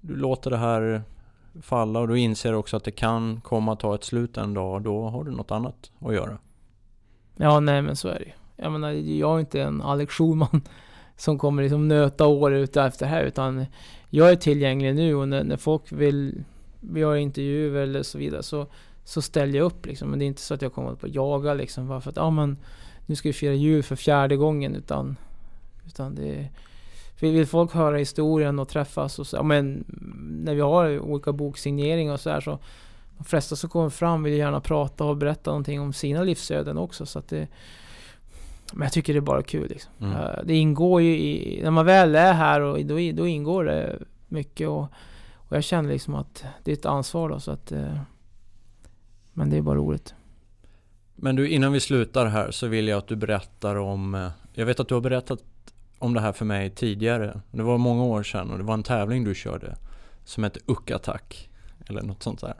[0.01, 1.01] du låter det här
[1.61, 4.73] falla och du inser också att det kan komma att ta ett slut en dag
[4.73, 6.37] och då har du något annat att göra.
[7.35, 8.31] Ja, nej men så är det ju.
[8.55, 10.61] Jag menar, jag är inte en Alex Schulman
[11.15, 13.65] som kommer liksom nöta år ut efter det här utan
[14.09, 16.43] jag är tillgänglig nu och när, när folk vill
[16.79, 18.67] vi har intervjuer eller så vidare så,
[19.03, 20.09] så ställer jag upp liksom.
[20.09, 22.29] Men det är inte så att jag kommer att jaga liksom bara för att ja
[22.29, 22.57] men
[23.05, 25.17] nu ska vi fira jul för fjärde gången utan
[25.87, 26.49] utan det är...
[27.19, 29.83] vill folk höra historien och träffas och så, ja, men
[30.43, 32.59] när vi har olika boksigneringar och så här så
[33.17, 37.05] de flesta som kommer fram vill gärna prata och berätta någonting om sina livsöden också
[37.05, 37.47] så att det
[38.73, 39.91] men jag tycker det är bara kul liksom.
[40.01, 40.13] Mm.
[40.13, 43.99] Eh, Det ingår ju i, när man väl är här och då, då ingår det
[44.27, 44.81] mycket och,
[45.35, 47.97] och jag känner liksom att det är ett ansvar då så att eh,
[49.33, 50.13] Men det är bara roligt.
[51.15, 54.65] Men du, innan vi slutar här så vill jag att du berättar om eh, Jag
[54.65, 55.39] vet att du har berättat
[55.99, 58.83] om det här för mig tidigare Det var många år sedan och det var en
[58.83, 59.75] tävling du körde
[60.23, 61.49] Som hette Uck-attack
[61.89, 62.53] Eller något sånt där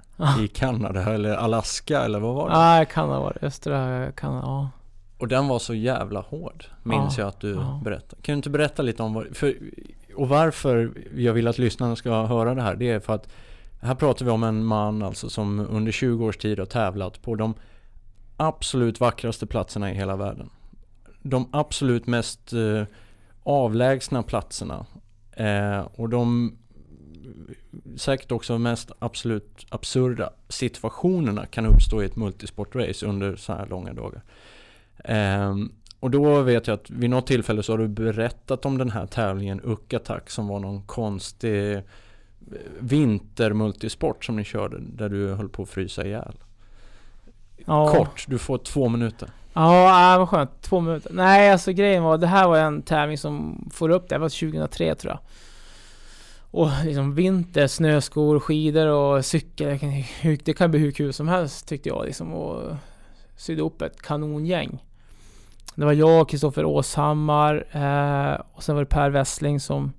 [0.44, 2.56] I Kanada eller Alaska eller vad var det?
[2.56, 4.70] Nej, kan ha varit östra Kanada, ja.
[5.18, 7.82] Och den var så jävla hård Minns Ja, jag att du ja.
[7.84, 8.22] berättade.
[8.22, 9.58] Kan du inte berätta lite om vad, för,
[10.16, 13.30] Och varför jag vill att lyssnarna ska höra det här Det är för att
[13.82, 17.36] Här pratar vi om en man alltså som under 20 års tid har tävlat på
[17.36, 17.54] de
[18.38, 20.50] Absolut vackraste platserna i hela världen.
[21.22, 22.84] De absolut mest eh,
[23.44, 24.86] avlägsna platserna
[25.32, 26.58] eh, Och de
[27.96, 33.94] Säkert också mest absolut absurda situationerna kan uppstå i ett multisportrace under så här långa
[33.94, 34.24] dagar
[36.00, 39.06] och då vet jag att vid något tillfälle så har du berättat om den här
[39.06, 41.82] tävlingen Uck Attack som var någon konstig eh,
[42.80, 46.36] vintermultisport som ni körde där du höll på att frysa ihjäl.
[47.66, 47.88] ja.
[47.94, 49.30] Kort, du får två minuter.
[49.54, 50.62] Ja, äh, vad skönt.
[50.62, 51.12] Två minuter.
[51.14, 54.16] Nej, alltså grejen var, det här var en tävling som får upp det.
[54.16, 55.20] Det var 2003 tror jag.
[56.52, 59.68] Och liksom vinter, snöskor, skidor och cykel.
[59.68, 62.34] Det kan, hur- det kan bli hur kul som helst tyckte jag liksom.
[62.34, 62.76] Och
[63.36, 64.84] sydde upp ett kanongäng.
[65.80, 69.94] Det var jag, Kristoffer Åshammar eh, och sen var det Per Wessling som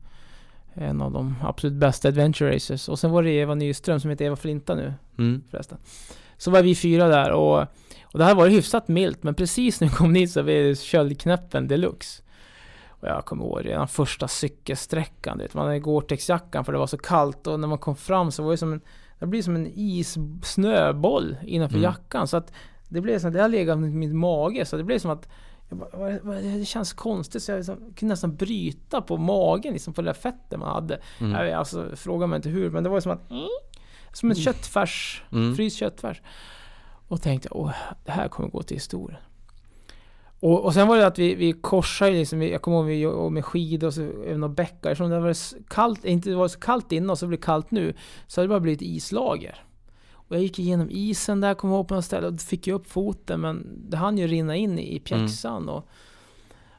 [0.74, 2.88] en av de absolut bästa adventure racers.
[2.88, 5.42] Och sen var det Eva Nyström som heter Eva Flinta nu Mm.
[5.50, 5.78] förresten.
[6.36, 7.60] Så var vi fyra där och,
[8.02, 10.78] och det här var hyfsat milt men precis när vi kom dit så var det
[10.80, 12.22] köldknäppen deluxe.
[12.88, 16.98] Och jag kommer ihåg redan första cykelsträckan, vet, man hade Gore-Tex-jackan för det var så
[16.98, 18.80] kallt och när man kom fram så var det som en,
[19.18, 21.84] det blir som en is-snöboll innanför Mm.
[21.90, 22.28] jackan.
[22.28, 22.52] Så att
[22.88, 25.28] det blev som, det har legat i min mage så det blev som att
[25.76, 29.92] bara, vad- vad- det känns konstigt så jag liksom, kunde nästan bryta på magen liksom
[29.94, 31.00] på det där fettet man hade.
[31.20, 31.58] Mm.
[31.58, 33.30] Alltså, fråga mig inte hur men det var som att
[34.12, 35.56] Som en köttfärs, Mm.
[35.56, 36.22] fryst köttfärs.
[37.08, 37.72] Och tänkte, åh,
[38.04, 39.20] det här kommer gå till historien.
[40.40, 43.30] Och, och sen var det att vi, vi korsade liksom, jag kommer ihåg vi jobbade
[43.30, 44.90] med skidor och så över några bäckar.
[44.90, 45.36] Eftersom det var
[45.68, 47.94] kallt, inte det var så kallt innan och så blev det kallt nu.
[48.26, 49.64] Så hade det bara blivit islager.
[50.28, 52.90] Och jag gick igenom isen där, kom ihåg på något ställe och fick ju upp
[52.90, 55.68] foten men det hann ju rinna in i pjäxan.
[55.68, 55.88] Och,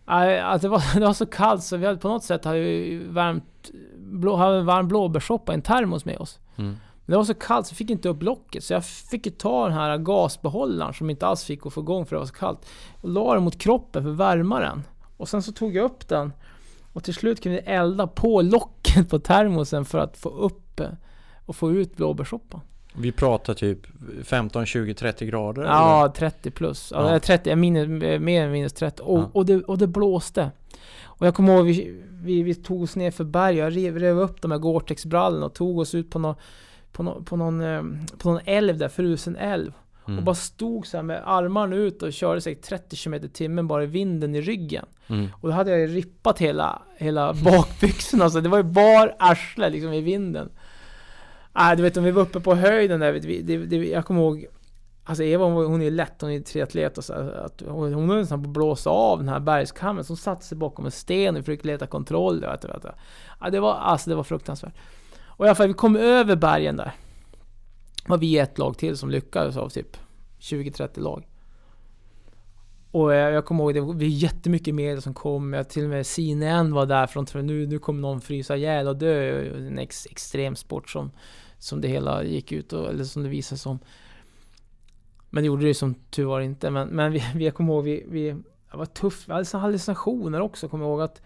[0.10, 2.60] Nej, att det, var, det var så kallt så vi hade på något sätt hade
[2.60, 6.40] vi värmt, blå, hade varm blåbärssoppa i en termos med oss.
[6.56, 6.70] Mm.
[7.06, 9.32] Men det var så kallt så jag fick inte upp locket så jag fick ju
[9.32, 12.34] ta den här gasbehållaren som inte alls fick att få igång för det var så
[12.34, 12.66] kallt.
[13.02, 14.84] Och la den mot kroppen för att värma den.
[15.18, 16.34] Och sen så tog jag upp den.
[16.94, 20.82] Och till slut kunde jag elda på locket på termosen för att få upp
[21.46, 22.62] och få ut blåbärssoppan.
[23.00, 23.80] Vi pratar typ
[24.24, 25.62] 15, 20, 30 grader?
[25.62, 25.72] eller?
[25.72, 26.90] Ja, 30 plus.
[26.96, 27.20] Ja, Ja.
[27.20, 27.88] 30, jag minus,
[28.22, 29.02] mer än minus 30.
[29.04, 29.30] Och, Ja.
[29.34, 30.52] och, det, och det blåste.
[31.04, 33.58] Och jag kommer ihåg, vi, vi, vi tog oss ner för berg.
[33.58, 36.36] Jag rev, rev upp de här Gore-Tex-brallorna och tog oss ut på någon,
[36.92, 37.84] på någon, på någon, eh,
[38.18, 39.72] på någon älv där, frusen älv.
[40.08, 40.18] Mm.
[40.20, 43.84] Och bara stod så här med armarna ut och körde säkert 30 km timmen bara
[43.84, 44.86] i vinden i ryggen.
[45.08, 45.28] Mm.
[45.42, 49.70] Och då hade jag ju rippat hela, hela bakbyxorna, så det var ju bar arsle
[49.70, 50.50] liksom i vinden
[51.62, 54.22] ah, du vet om vi var uppe på höjden där, vi, det, det, jag kommer
[54.22, 54.48] ihåg
[55.04, 58.08] Alltså Eva hon, hon är ju lätt, hon är triatlet och så att hon, hon
[58.08, 61.36] nästan på att blåsa av den här bergskammen så hon satte sig bakom en sten
[61.36, 62.42] och försökte leta kontroll.
[62.42, 62.96] Vet vet, vet.
[63.40, 64.74] Ja, det var, alltså det var fruktansvärt.
[65.26, 66.92] Och i alla fall, vi kom över bergen där.
[68.08, 69.98] var vi ett lag till som lyckades av typ
[70.40, 71.28] 20-30 lag.
[72.92, 75.54] Och jag, jag kommer ihåg, det var jättemycket medel som kom.
[75.54, 78.88] Jag, till och med CNN var där För de nu, nu kommer någon frysa ihjäl
[78.88, 79.46] och dö.
[79.56, 81.12] En ex, extrem sport som,
[81.60, 83.80] som det hela gick ut och, eller som det visade som.
[85.30, 86.70] Men det gjorde det ju som tur var inte.
[86.70, 88.36] Men, men vi, vi, jag kommer ihåg, vi, vi
[88.72, 89.28] det var tufft.
[89.28, 91.22] Vi hade såna hallucinationer också, kommer jag ihåg att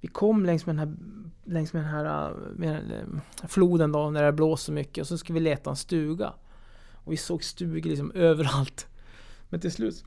[0.00, 0.96] vi kom längs med den här,
[1.44, 5.02] längs med den här med, den, floden då, när det blåste så mycket.
[5.02, 6.32] Och så skulle vi leta en stuga.
[6.94, 8.86] Och vi såg stugor liksom överallt.
[9.48, 10.04] Men till slut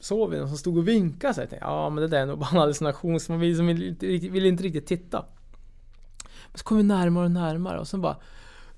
[0.00, 2.26] såg vi någon som stod och vinkade så jag tänkte, ja men det där är
[2.26, 5.24] nog bara en hallucination så man vill, som inte riktigt- vill inte riktigt titta.
[6.50, 8.16] Men så kom vi närmare och närmare och sen bara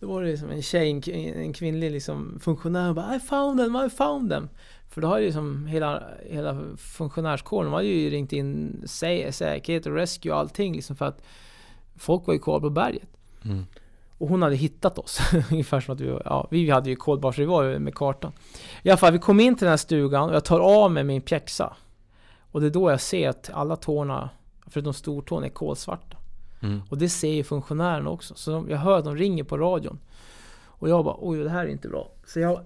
[0.01, 1.03] då var det liksom en tjej,
[1.37, 4.49] en, kvinnlig liksom funktionär och bara I found them, I found them.
[4.89, 9.87] För då har ju liksom hela, hela funktionärskåren, de hade ju ringt in sä, säkerhet
[9.87, 11.23] och rescue och allting liksom för att
[12.01, 13.09] Folk var ju kvar på berget.
[13.45, 13.67] Mm.
[14.19, 15.21] Och hon hade hittat oss.
[15.51, 18.33] Ungefär som att vi, ja, vi hade ju koll vart vi var med kartan.
[18.83, 21.05] I alla fall, vi kom in till den här stugan och jag tar av mig
[21.05, 21.77] min pjäxa.
[22.53, 24.31] Och det är då jag ser att alla tårna,
[24.67, 26.17] förutom stortån, är kolsvarta.
[26.63, 26.83] Mm.
[26.89, 28.35] Och det ser ju funktionärerna också.
[28.35, 29.99] Så de, jag hör att de ringer på radion.
[30.65, 32.13] Och jag bara, oj det här är inte bra.
[32.27, 32.61] Så jag,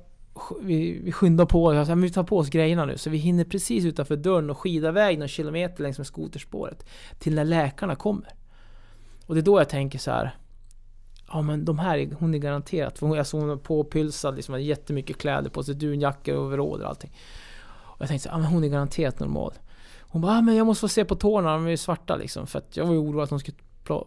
[0.61, 2.99] vi, vi skyndar på jag sa, vi tar på oss grejerna nu.
[2.99, 6.86] Så vi hinner precis utanför dörren och skida iväg några kilometer längs med skoterspåret.
[7.18, 8.34] Till när läkarna kommer.
[9.26, 10.36] Och det är då jag tänker så här.
[11.28, 14.36] Ja men de här, är, hon är garanterat, för hon, jag såg hon var påpylsad,
[14.36, 17.12] liksom hade jättemycket kläder på sig, dunjacka, overaller och allting.
[17.66, 19.53] Och jag tänkte så här, ja men hon är garanterat normal.
[20.01, 22.47] Hon bara, ah, men jag måste få se på tårna, de är ju svarta liksom.
[22.47, 23.57] För att jag var ju orolig att hon skulle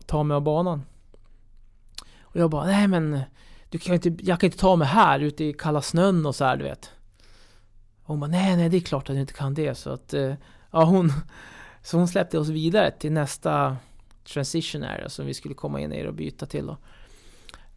[0.05, 0.81] ta mig av banan.
[2.21, 3.19] Och jag bara, nej men
[3.69, 6.45] du kan inte, jag kan inte ta mig här ute i kalla snön och så
[6.45, 6.91] här, du vet.
[8.01, 9.75] Och hon bara, nej nej det är klart att du inte kan det.
[9.75, 10.33] Så att, eh,
[10.71, 11.11] ja hon,
[11.83, 13.77] så hon släppte oss vidare till nästa
[14.23, 16.77] transition area som vi skulle komma in i och byta till då.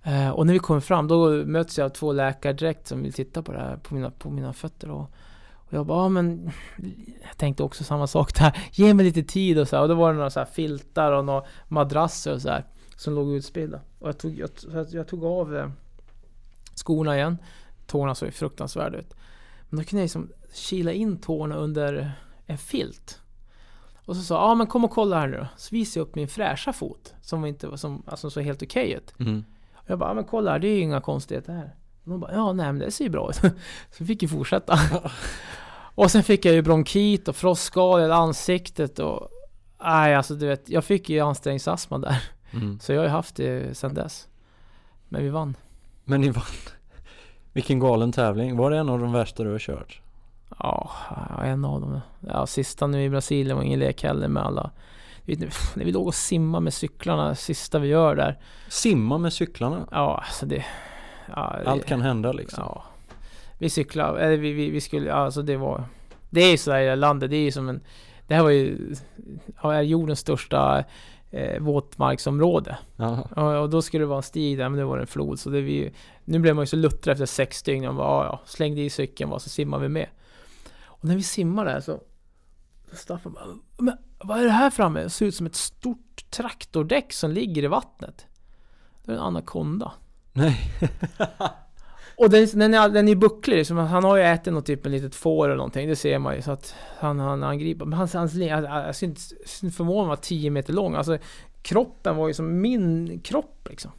[0.03, 3.12] Eh, och när vi kommer fram då möts jag av två läkare direkt som vill
[3.12, 4.90] titta på det här, på mina, på mina fötter.
[4.90, 5.11] Och,
[5.71, 6.51] och jag bara, ja men
[7.23, 8.59] jag tänkte också samma sak där.
[8.73, 9.83] Ge mig lite tid och så här.
[9.83, 12.64] Och då var det några så filtar och några madrasser och så här.
[12.97, 13.81] Som låg utspridda.
[13.99, 14.51] Och jag tog, jag,
[14.91, 15.71] jag tog av eh,
[16.75, 17.39] skorna igen.
[17.87, 19.14] Tårna såg ju fruktansvärda ut.
[19.68, 22.12] Men då kunde jag liksom kila in tårna under
[22.47, 23.21] en filt.
[24.05, 25.47] Och så sa ja men kom och kolla här nu då.
[25.57, 27.14] Så visade jag upp min fräscha fot.
[27.23, 29.14] Som inte var som, alltså såg helt okej ut.
[29.18, 29.45] Mm.
[29.75, 31.75] Och jag bara, ja men kolla här, det är ju inga konstigheter här.
[32.05, 33.37] Och de bara, ja nej men det ser ju bra ut.
[33.91, 34.79] Så fick jag fortsätta.
[36.01, 39.28] och sen fick jag ju bronkit och frostskador i ansiktet och...
[39.82, 42.22] Nej alltså du vet, jag fick ju ansträngningsastma där.
[42.51, 42.80] Mm.
[42.80, 44.28] Så jag har ju haft det sedan dess.
[45.09, 45.57] Men vi vann.
[46.05, 46.44] Men ni vann.
[47.53, 48.57] Vilken galen tävling.
[48.57, 50.01] Var det en av de värsta du har kört?
[50.59, 50.90] Ja,
[51.44, 52.01] en av dem.
[52.28, 54.70] Ja, sista nu i Brasilien var ingen lek heller med alla.
[55.24, 55.38] Vet
[55.74, 58.38] när vi låg och simmade med cyklarna, sista vi gör där.
[58.68, 59.88] Simma med cyklarna?
[59.90, 60.64] Ja, alltså det...
[61.36, 62.64] Ja, det Allt kan hända liksom.
[62.66, 62.84] Ja.
[63.61, 65.84] Vi cyklade, eller vi, vi, vi skulle, alltså det var...
[66.30, 67.80] Det är ju sådär i det här landet, det är ju som en...
[68.26, 68.94] Det här var ju
[69.62, 70.84] ja, jordens största
[71.30, 72.78] eh, våtmarksområde.
[73.36, 75.40] Och, och då skulle det vara en stig där, men det var en flod.
[75.40, 75.94] Så det vi,
[76.24, 77.88] nu blev man ju så luttrad efter sex dygn.
[77.88, 80.08] Och bara, ja, ja, slängde i cykeln bara, så simmade vi med.
[80.82, 82.00] Och när vi simmar där så...
[82.90, 83.44] så Staffan bara,
[83.78, 85.02] men vad är det här framme?
[85.02, 88.26] Det ser ut som ett stort traktordäck som ligger i vattnet.
[89.04, 89.92] Det är en anakonda.
[90.32, 90.61] Nej.
[92.21, 93.77] Och den, den, är, den är bucklig, liksom.
[93.77, 96.43] han har ju ätit något typ en litet får eller någonting, det ser man ju.
[96.43, 97.85] Så att han, han angriper.
[97.85, 99.35] Men hans, hans jag, jag syns
[99.77, 100.95] förvånad var 10 meter lång.
[100.95, 101.18] Alltså
[101.62, 103.91] kroppen var ju som min kropp liksom.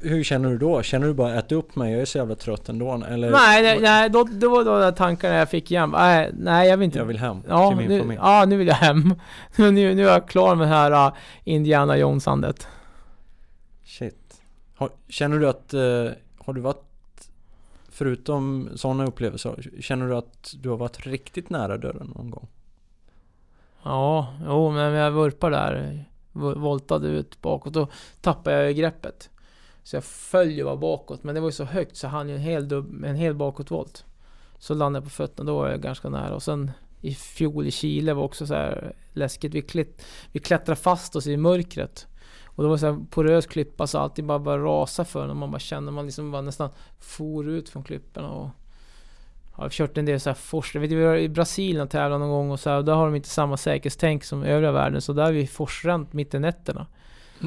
[0.00, 0.82] Hur känner du då?
[0.82, 3.02] Känner du bara äta upp mig, jag är så jävla trött ändå?
[3.08, 3.30] Eller?
[3.30, 5.90] nej, nej, nej då, då var då tankarna jag fick igen.
[5.90, 6.98] Nej, nej jag vill inte.
[6.98, 8.20] Jag vill hem ja, till min nu, familj.
[8.22, 9.14] ja, nu vill jag hem.
[9.56, 12.68] nu, nu är jag klar med det här uh, Indiana Jones-andet.
[13.84, 14.40] Shit.
[14.76, 15.80] Har, känner du att, eh,
[16.44, 17.30] har du varit,
[17.88, 22.48] förutom sådana upplevelser, känner du att du har varit riktigt nära döden någon gång?
[23.82, 26.04] Ja, jo, men jag vurpade där.
[26.32, 27.72] Voltade ut bakåt.
[27.72, 27.88] Då
[28.20, 29.30] tappade jag greppet.
[29.82, 31.24] Så jag föll ju bara bakåt.
[31.24, 34.04] Men det var ju så högt så han ju en hel, dubb, en hel bakåtvolt.
[34.58, 35.50] Så landade jag på fötterna.
[35.50, 36.34] Då var jag ganska nära.
[36.34, 36.70] Och sen
[37.00, 39.54] i fjol i Chile var också så här läskigt.
[39.54, 42.06] Vi, klätt, vi klättrade fast oss i mörkret.
[42.54, 45.30] Och det var så här porös klippa så allting bara, bara rasa för en.
[45.30, 48.28] Och man bara kände man liksom bara nästan for ut från klipporna.
[48.28, 48.50] Och
[49.56, 50.74] jag har kört en del så här fors.
[50.74, 52.94] Jag vet, vi var i Brasilien och tävlade någon gång och så här, och där
[52.94, 55.00] har de inte samma säkerhetstänk som övriga världen.
[55.00, 56.86] Så där är vi forsränt mitt i nätterna.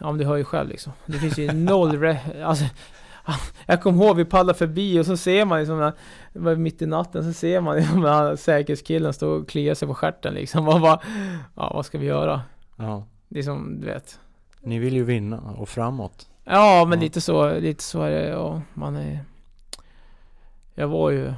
[0.00, 0.92] Ja men du hör ju själv liksom.
[1.06, 1.92] Det finns ju noll...
[1.92, 2.64] Re- alltså,
[3.66, 5.92] jag kommer ihåg vi paddlade förbi och så ser man liksom,
[6.32, 9.74] det var mitt i natten, så ser man liksom den här säkerhetskillen stå och klia
[9.74, 10.68] sig på stjärten liksom.
[10.74, 11.00] Och bara,
[11.54, 12.42] ja vad ska vi göra?
[12.76, 13.06] Ja.
[13.28, 14.20] Det är som, du vet.
[14.62, 16.28] Ni vill ju vinna och framåt.
[16.44, 17.02] Ja men Ja.
[17.04, 18.36] lite så, lite så är det.
[18.36, 19.20] Och man är...
[20.74, 21.32] Jag var ju,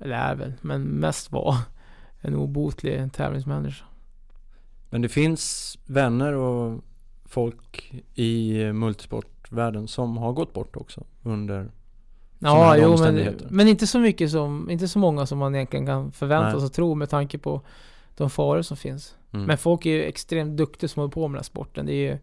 [0.00, 1.56] eller är väl, men mest var
[2.20, 3.84] en obotlig tävlingsmänniska.
[4.90, 6.80] Men det finns vänner och
[7.24, 11.70] folk i multisportvärlden som har gått bort också under
[12.38, 16.12] Ja, jo men, men inte så mycket som, inte så många som man egentligen kan
[16.12, 16.60] förvänta Nej.
[16.60, 17.60] sig och tro med tanke på
[18.16, 19.16] de faror som finns.
[19.32, 19.46] Mm.
[19.46, 21.86] Men folk är ju extremt duktiga som håller på med den här sporten.
[21.86, 22.18] Det är ju,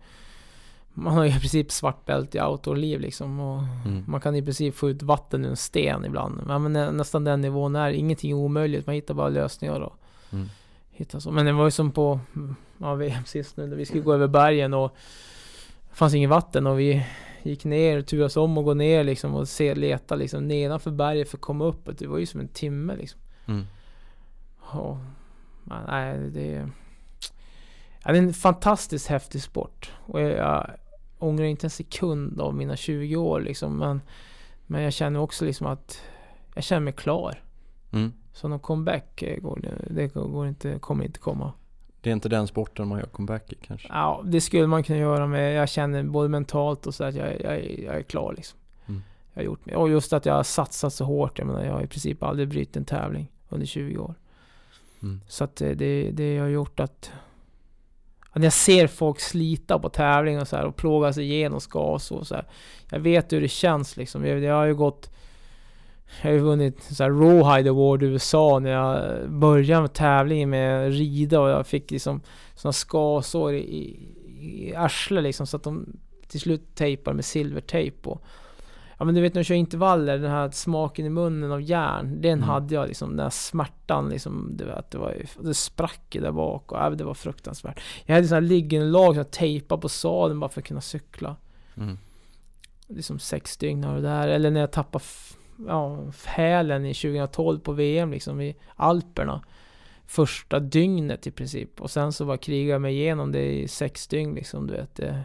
[0.94, 3.40] man har ju i princip svart bälte i outdoor-liv liksom.
[3.40, 4.04] Och Mm.
[4.08, 6.42] Man kan i princip få ut vatten ur en sten ibland.
[6.48, 8.86] Men nä- nästan den nivån är ingenting är omöjligt.
[8.86, 9.94] Man hittar bara lösningar och
[10.32, 10.48] Mm.
[10.92, 11.32] hittar så.
[11.32, 12.20] Men det var ju som på
[12.78, 13.68] ja, VM sist nu.
[13.68, 14.96] när Vi skulle gå över bergen och
[15.90, 17.06] det fanns inget vatten och vi
[17.44, 21.38] gick ner, turades om och gå ner liksom och se, leta liksom nedanför berget för
[21.38, 21.90] att komma upp.
[22.00, 23.20] Det var ju som en timme liksom.
[23.46, 23.66] Mm.
[25.64, 26.70] Men nej, det är...
[28.08, 29.92] Ja, det är en fantastiskt häftig sport.
[30.06, 30.72] Och jag, jag
[31.20, 33.78] ångrar inte en sekund av mina 20 år liksom.
[33.78, 34.02] Men,
[34.68, 36.02] men jag känner också liksom att
[36.56, 37.44] jag känner mig klar.
[37.92, 38.14] Mm.
[38.34, 41.54] Så någon comeback eh, går, det- går inte, kommer inte komma.
[42.02, 43.88] Det är inte den sporten man gör comeback i kanske.
[43.92, 45.54] Ja, det skulle man kunna göra med.
[45.56, 48.60] Jag känner både mentalt och så att jag, jag, jag är klar liksom.
[48.88, 49.02] Mm.
[49.34, 49.76] Jag har gjort mig.
[49.76, 51.38] Och just att jag har satsat så hårt.
[51.40, 54.16] Jag menar, jag har i princip aldrig brutit en tävling under 20 år.
[55.02, 55.22] Mm.
[55.28, 57.12] Så att eh, det, det har gjort att
[58.38, 61.60] att när jag ser folk slita på tävling och så här och plåga sig igenom
[61.60, 62.46] skas och så här.
[62.90, 64.26] Jag vet hur det känns liksom.
[64.26, 65.10] Jag, jag har ju gått...
[66.22, 70.50] Jag har ju vunnit så här Rawhide Award i USA när jag började med tävlingen
[70.50, 72.22] med rida och jag fick liksom
[72.56, 74.00] såna skasår i, i,
[74.70, 78.24] i arslet liksom så att de till slut tejpar med silvertejp och
[78.98, 82.22] Ja men du vet när du kör intervaller, den här smaken i munnen av järn
[82.22, 82.50] Den Mm.
[82.50, 86.72] hade jag liksom, den här smärtan liksom Du vet, det var det sprack där bak
[86.72, 87.80] och ja, det var fruktansvärt.
[88.06, 90.82] Jag hade sån här liggande lag som jag tejpade på sadeln bara för att kunna
[90.82, 91.36] cykla.
[91.78, 91.98] Mm.
[92.88, 95.04] Liksom sex dygn av det där, eller när jag tappade
[95.68, 99.44] ja, hälen i 2012 på VM liksom i Alperna.
[100.06, 101.82] Första dygnet i princip.
[101.82, 104.96] Och sen så bara krigade jag mig igenom det i sex dygn liksom du vet.
[104.96, 105.24] Det,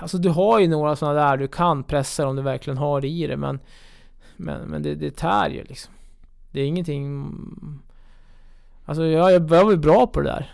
[0.00, 3.08] Alltså du har ju några sådana där du kan pressa om du verkligen har det
[3.08, 3.60] i det men
[4.36, 5.94] Men, men det, det tär ju liksom
[6.50, 7.32] Det är ingenting
[8.84, 10.52] Alltså jag, jag var väl bra på det där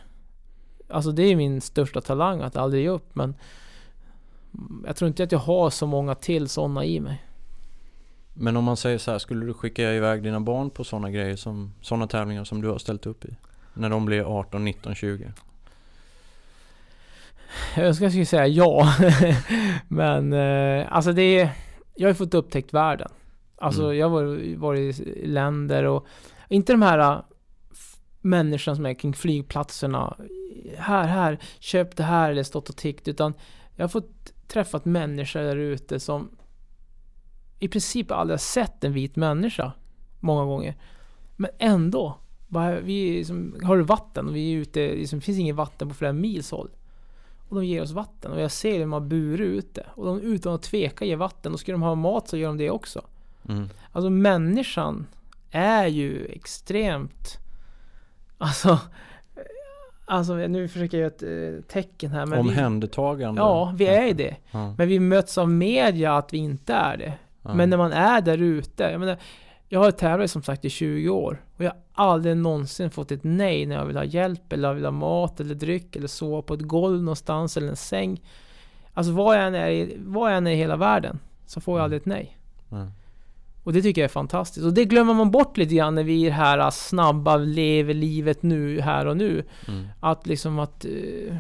[0.89, 3.35] Alltså det är min största talang att aldrig ge upp men
[4.87, 7.25] Jag tror inte att jag har så många till sådana i mig
[8.35, 11.37] Men om man säger så här, skulle du skicka iväg dina barn på sådana grejer
[11.37, 13.37] som, sådana tävlingar som du har ställt upp i?
[13.75, 15.33] När de blir 18, 19, 20?
[17.77, 18.95] Jag önskar jag skulle säga ja.
[19.89, 21.51] Men eh, alltså det är...
[21.97, 23.09] Jag har ju fått upptäckt världen.
[23.57, 23.97] Alltså Mm.
[23.97, 26.07] jag har varit, varit i länder och
[26.49, 27.25] inte de här
[27.73, 30.17] f- människorna som är kring flygplatserna.
[30.79, 33.09] Här, här, köp det här eller stått och tiggt.
[33.09, 33.35] Utan
[33.77, 36.31] jag har fått träffat människor där ute som
[37.61, 39.73] i princip aldrig har sett en vit människa.
[40.21, 40.75] Många gånger.
[41.37, 42.19] Men ändå.
[42.49, 45.89] Bara, vi liksom, har du vatten och vi är ute, liksom, det finns inget vatten
[45.89, 46.71] på flera mils håll.
[47.55, 49.87] Och de ger oss vatten och jag ser dem ha burit ute.
[49.95, 51.53] Och de utan att tveka ger vatten.
[51.53, 53.03] Och ska de ha mat så gör de det också.
[53.49, 53.69] Mm.
[53.93, 55.07] Alltså människan
[55.51, 57.39] är ju extremt...
[58.39, 58.79] Alltså...
[60.07, 63.41] Alltså nu försöker jag göra ett eh, tecken här men vi, Omhändertagande.
[63.41, 64.37] Ja, vi är det.
[64.51, 67.13] Ja, Men vi möts av media att vi inte är det.
[67.43, 67.55] ja.
[67.55, 69.17] Men när man är där ute, jag menar,
[69.75, 73.25] jag har tävlat som sagt i 20 år och jag har aldrig någonsin fått ett
[73.25, 76.43] nej när jag vill ha hjälp eller jag vill ha mat eller dryck eller sova
[76.43, 78.23] på ett golv någonstans eller en säng.
[78.93, 81.79] Alltså var jag än är i, var jag än är i hela världen så får
[81.79, 82.39] jag aldrig ett nej.
[82.69, 82.87] Ja.
[83.65, 84.67] Och det tycker jag är fantastiskt.
[84.67, 88.43] Och det glömmer man bort lite grann när vi är det här snabba, lever livet
[88.43, 89.45] nu, här och nu.
[89.69, 89.87] Mm.
[90.01, 90.85] Att liksom att...
[90.85, 91.37] eh,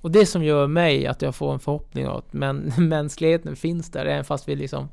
[0.00, 4.06] och det som gör mig att jag får en förhoppning att men, mänskligheten finns där,
[4.06, 4.88] även fast vi liksom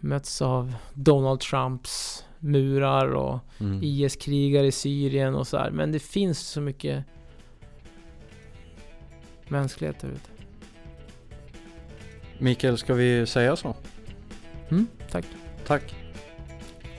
[0.00, 3.80] möts av Donald Trumps murar och Mm.
[3.82, 5.70] IS-krigare i Syrien och så här.
[5.70, 7.04] Men det finns så mycket
[9.48, 10.30] mänsklighet där ute.
[12.38, 13.74] Mikael, ska vi säga så?
[14.70, 15.24] Mm, tack.
[15.66, 15.94] Tack.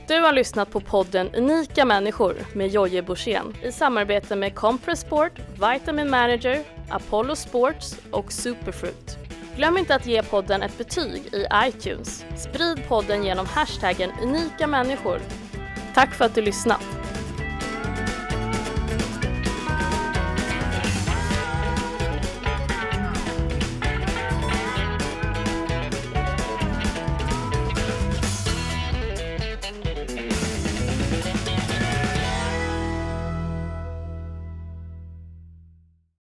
[0.07, 5.31] Du har lyssnat på podden Unika människor med Jojje Borssén i samarbete med Compress Sport,
[5.53, 9.26] Vitamin Manager, Apollo Sports och Superfruit.
[9.57, 12.25] Glöm inte att ge podden ett betyg i iTunes.
[12.35, 15.21] Sprid podden genom hashtaggen unika människor.
[15.93, 16.81] Tack för att du lyssnat!